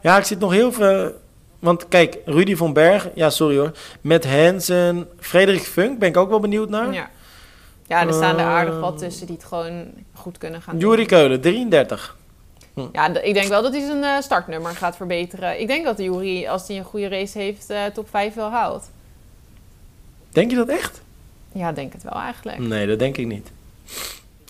[0.00, 1.12] Ja, ik zit nog heel veel...
[1.58, 3.72] Want kijk, Rudy van Berg, ja sorry hoor.
[4.00, 6.92] Met Hansen, Frederik Funk ben ik ook wel benieuwd naar.
[6.92, 7.10] Ja.
[7.86, 9.84] Ja, er staan er aardig wat Ehm, tussen die het gewoon
[10.14, 10.88] goed kunnen gaan doen.
[10.90, 12.16] Jury Keulen, 33.
[12.92, 15.60] Ja, d- ik denk wel dat hij zijn eh, startnummer gaat verbeteren.
[15.60, 18.50] Ik denk dat de Jury, als hij een goede race heeft, eh, top 5 wel
[18.50, 18.90] haalt.
[20.30, 21.00] Denk je dat echt?
[21.52, 22.58] Ja, denk het wel eigenlijk.
[22.58, 23.50] Nee, dat denk ik niet.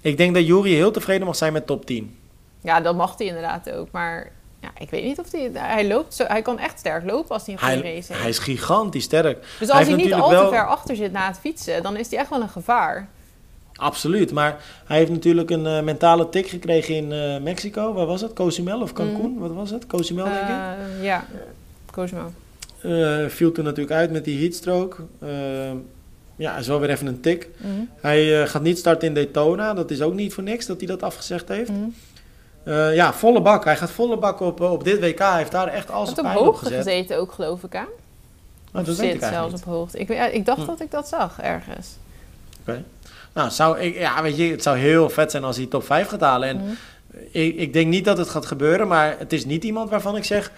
[0.03, 2.17] Ik denk dat Jury heel tevreden mag zijn met top 10.
[2.61, 3.91] Ja, dat mag hij inderdaad ook.
[3.91, 5.51] Maar ja, ik weet niet of hij...
[5.53, 6.25] Hij loopt zo...
[6.25, 8.21] Hij kan echt sterk lopen als hij een goede race heeft.
[8.21, 9.47] hij is gigantisch sterk.
[9.59, 12.11] dus als hij, niet al te wel- ver achter zit na het fietsen, dan is
[12.11, 13.09] hij echt wel een gevaar.
[13.75, 17.93] Absoluut, maar hij heeft natuurlijk een eh, mentale tik gekregen in eh, Mexico.
[17.93, 18.33] Waar was het?
[18.33, 19.39] Cozumel of Cancun?
[19.39, 19.87] Wat was het?
[19.87, 20.49] Cozumel, denk ik.
[20.49, 21.25] Eh, ja.
[22.81, 25.03] Eh, viel toen natuurlijk uit met die heatstroke.
[26.43, 27.49] Ja, is wel weer even een tik.
[27.57, 27.71] Mhm.
[28.01, 29.75] Hij eh, gaat niet starten in Daytona.
[29.75, 31.71] Dat is ook niet voor niks dat hij dat afgezegd heeft.
[31.71, 31.81] Mhm.
[32.65, 33.65] Eh, ja, volle bak.
[33.65, 35.19] Hij gaat volle bak op, eh, op dit WK.
[35.19, 36.83] Hij heeft daar echt al zijn heeft op hoogte gezet.
[36.83, 37.73] gezeten ook, geloof ik,
[38.73, 39.63] dat weet ik zit zelfs niet.
[39.63, 39.99] op hoogte.
[39.99, 40.67] Ik, ik dacht Hm.
[40.67, 41.87] dat ik dat zag ergens.
[43.33, 46.09] Nou, zou ik, ja, weet je, het zou heel vet zijn als hij top 5
[46.09, 46.49] gaat halen.
[46.49, 46.67] En Mhm.
[47.31, 50.25] ik, ik denk niet dat het gaat gebeuren, maar het is niet iemand waarvan ik
[50.25, 50.53] zeg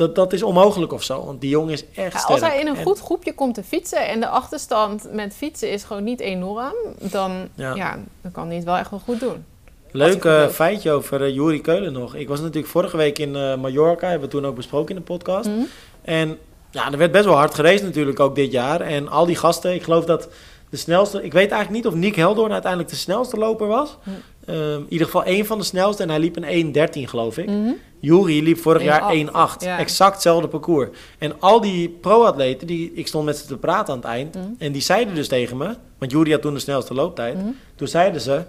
[0.00, 1.24] dat dat is onmogelijk of zo.
[1.24, 2.30] Want die jongen is echt Ja, sterk.
[2.30, 5.70] als hij in een En- goed groepje komt te fietsen en de achterstand met fietsen
[5.70, 7.74] is gewoon niet enorm, dan, Ja.
[7.74, 7.98] ja.
[8.22, 9.44] dan kan hij het wel echt wel goed doen.
[9.92, 12.14] Leuk eh, feitje over uh, Juri Keulen nog.
[12.14, 15.06] Ik was natuurlijk vorige week in eh, Mallorca, hebben we toen ook besproken in de
[15.06, 15.48] podcast.
[15.48, 15.58] Mhm.
[16.02, 16.38] En
[16.70, 18.80] ja, er werd best wel hard gereden natuurlijk ook dit jaar.
[18.80, 20.28] En al die gasten, ik geloof dat
[20.70, 21.22] de snelste...
[21.24, 23.96] Ik weet eigenlijk niet of Nick Heldoorn uiteindelijk de snelste loper was.
[24.02, 24.10] Hm.
[24.50, 27.46] Ehm, in ieder geval één van de snelste en hij liep een 1.13 geloof ik.
[27.46, 27.70] Mhm.
[28.00, 29.30] Juri liep vorig jaar 1.8, 1.8.
[29.58, 29.78] ja.
[29.78, 30.88] Exact hetzelfde parcours.
[31.18, 34.34] En al die pro-atleten, die, ik stond met ze te praten aan het eind.
[34.34, 34.44] Mhm.
[34.58, 37.36] En die zeiden dus tegen me, want Juri had toen de snelste looptijd.
[37.36, 37.46] Mhm.
[37.74, 38.42] Toen zeiden ze,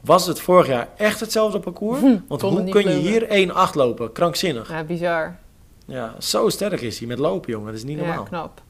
[0.00, 2.00] was het vorig jaar echt hetzelfde parcours?
[2.00, 4.12] Want Kon het hoe kun je hier 1.8 lopen?
[4.12, 4.68] Krankzinnig.
[4.70, 5.38] Ja, bizar.
[5.86, 7.66] Ja, zo sterk is hij met lopen, jongen.
[7.66, 8.24] Dat is niet Ja, normaal.
[8.24, 8.62] knap.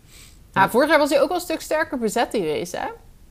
[0.53, 2.87] Ja, vorig jaar was hij ook wel een stuk sterker bezet, die race, hè?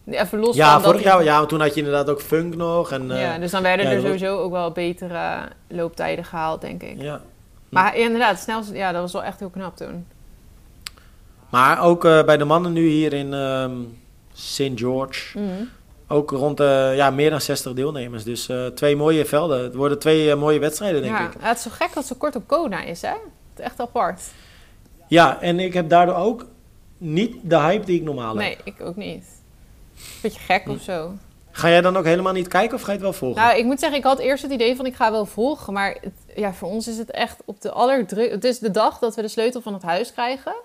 [0.05, 2.91] Even los Ja, van vorig jaar, ja, toen had je inderdaad ook Funk nog.
[2.91, 6.83] En, eh, ja, dus dan werden ja, er sowieso ook wel betere looptijden gehaald, denk
[6.83, 7.01] ik.
[7.01, 7.21] ja.
[7.69, 10.05] Maar ja, inderdaad, snelste, ja, dat was wel echt heel knap toen.
[11.49, 13.71] Maar ook eh, bij de mannen nu hier in ehm
[14.33, 14.71] St.
[14.75, 15.39] George.
[15.39, 15.63] Mhm.
[16.07, 18.23] Ook rond eh, ja, meer dan 60 deelnemers.
[18.23, 19.63] Dus eh, twee mooie velden.
[19.63, 21.33] Het worden twee eh, mooie wedstrijden, denk ja, ik.
[21.39, 23.09] het is zo gek dat zo kort op Kona is, hè?
[23.09, 24.21] Het is echt apart.
[25.07, 26.45] Ja, en ik heb daardoor ook
[26.97, 28.37] niet de hype die ik normaal heb.
[28.37, 29.25] Nee, ik ook niet.
[30.21, 31.11] Beetje gek of zo.
[31.51, 33.41] Ga jij dan ook helemaal niet kijken of ga je het wel volgen?
[33.41, 35.73] Nou, ik moet zeggen, ik had eerst het idee van ik ga wel volgen.
[35.73, 38.31] Maar het- ja, voor ons is het echt op de allerdruk...
[38.31, 40.55] Het is de dag dat we de sleutel van het huis krijgen.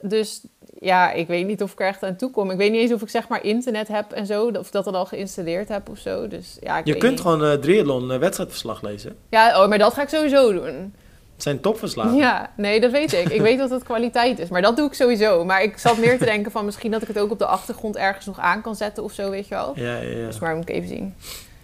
[0.00, 0.40] Dus
[0.80, 2.50] ja, ik weet niet of ik er echt aan toe kom.
[2.50, 4.50] Ik weet niet eens of ik zeg maar internet heb en zo.
[4.58, 6.28] Of dat het al geïnstalleerd heb of zo.
[6.28, 7.20] Dus ja, ik je kunt niet.
[7.20, 9.16] gewoon eh triathlon eh, wedstrijdverslag lezen.
[9.30, 10.94] Ja, oh, maar dat ga ik sowieso doen.
[11.42, 12.14] Het zijn topverslagen.
[12.14, 13.28] Ja, nee, dat weet ik.
[13.28, 14.48] Ik weet dat het kwaliteit is.
[14.48, 15.44] Maar dat doe ik sowieso.
[15.44, 17.96] Maar ik zat meer te denken van misschien dat ik het ook op de achtergrond
[17.96, 19.72] ergens nog aan kan zetten of zo, weet je wel.
[19.74, 20.26] Ja, ja, ja.
[20.26, 21.14] Dus maar moet ik even zien.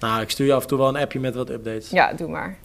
[0.01, 1.91] Nou, ik stuur je af en toe wel een appje met wat updates.
[1.91, 2.59] Ja, doe maar.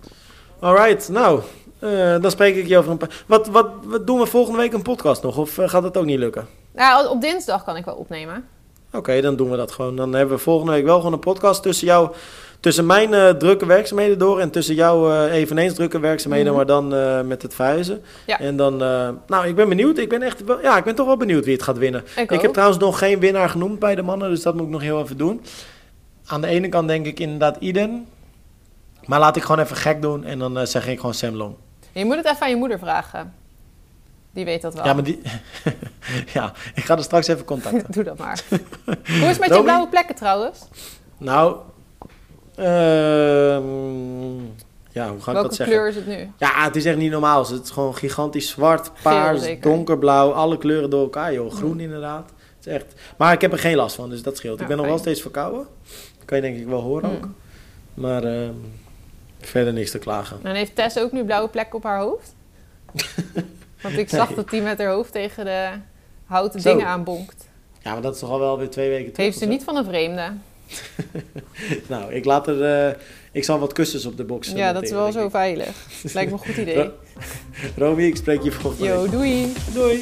[0.60, 1.42] Alright, nou,
[1.80, 3.24] eh, dan spreek ik je over een paar...
[3.28, 5.38] Wat, wat, wat doen we volgende week een podcast nog?
[5.38, 6.48] Of eh, gaat dat ook niet lukken?
[6.74, 8.48] Nou, op dinsdag kan ik wel opnemen.
[8.92, 9.96] Oké, dan doen we dat gewoon.
[9.96, 12.12] Dan hebben we volgende week wel gewoon een podcast tussen jou...
[12.64, 16.56] Tussen mijn eh, drukke werkzaamheden door en tussen jouw eh, eveneens drukke werkzaamheden, Mhm.
[16.56, 18.02] maar dan eh, met het verhuizen.
[18.26, 18.40] Ja.
[18.40, 18.78] En dan,
[19.28, 19.98] nou, ik ben benieuwd.
[19.98, 22.04] Ik ben echt, wel, ja, ik ben toch wel benieuwd wie het gaat winnen.
[22.16, 24.82] Ik, heb trouwens nog geen winnaar genoemd bij de mannen, dus dat moet ik nog
[24.82, 25.42] heel even doen.
[26.26, 28.08] Aan de ene kant denk ik inderdaad Iden.
[29.06, 31.56] Maar laat ik gewoon even gek doen en dan zeg ik gewoon Sam Long.
[31.92, 33.34] Je moet het even aan je moeder vragen.
[34.34, 34.86] Die weet dat wel.
[34.86, 35.22] Ja, maar die...
[36.34, 37.86] ja, ik ga er straks even contacten.
[37.96, 38.42] Doe dat maar.
[38.50, 40.60] Hoe is het met je blauwe plekken trouwens?
[41.18, 41.56] nou,
[42.56, 43.60] ja,
[45.10, 45.76] hoe ga ik Welke dat zeggen?
[45.76, 46.32] kleur is het nu?
[46.38, 47.48] Ja, het is echt niet normaal.
[47.48, 51.54] Het is gewoon gigantisch zwart, paars, donkerblauw, alle kleuren door elkaar, joh.
[51.54, 52.30] Groen inderdaad.
[52.58, 52.86] Het is echt...
[53.18, 54.56] Maar ik heb er geen last van, dus dat scheelt.
[54.58, 55.68] Ja, ik ben nog wel steeds verkouden.
[56.18, 57.26] Dat kan je denk ik wel horen ook.
[57.26, 57.36] Mm.
[57.94, 58.54] Maar ehm,
[59.40, 60.40] verder niks te klagen.
[60.44, 62.36] En heeft Tess ook nu blauwe plekken op haar hoofd?
[63.84, 64.36] Want ik zag Nee.
[64.36, 65.70] dat die met haar hoofd tegen de
[66.26, 66.72] houten Zo.
[66.72, 67.48] dingen aanbonkt.
[67.80, 69.26] Ja, maar dat is toch al wel weer twee weken terug.
[69.26, 70.32] heeft ze niet van een vreemde.
[71.90, 72.88] Nou, ik laat er...
[72.90, 72.96] eh,
[73.32, 75.88] ik zal wat kussens op de box eh, Ja, dat is wel zo veilig.
[76.14, 76.90] Lijkt me een goed idee.
[77.78, 79.12] Romy, ik spreek je volgende Yo, week.
[79.12, 79.54] doei!
[79.74, 80.02] Doei!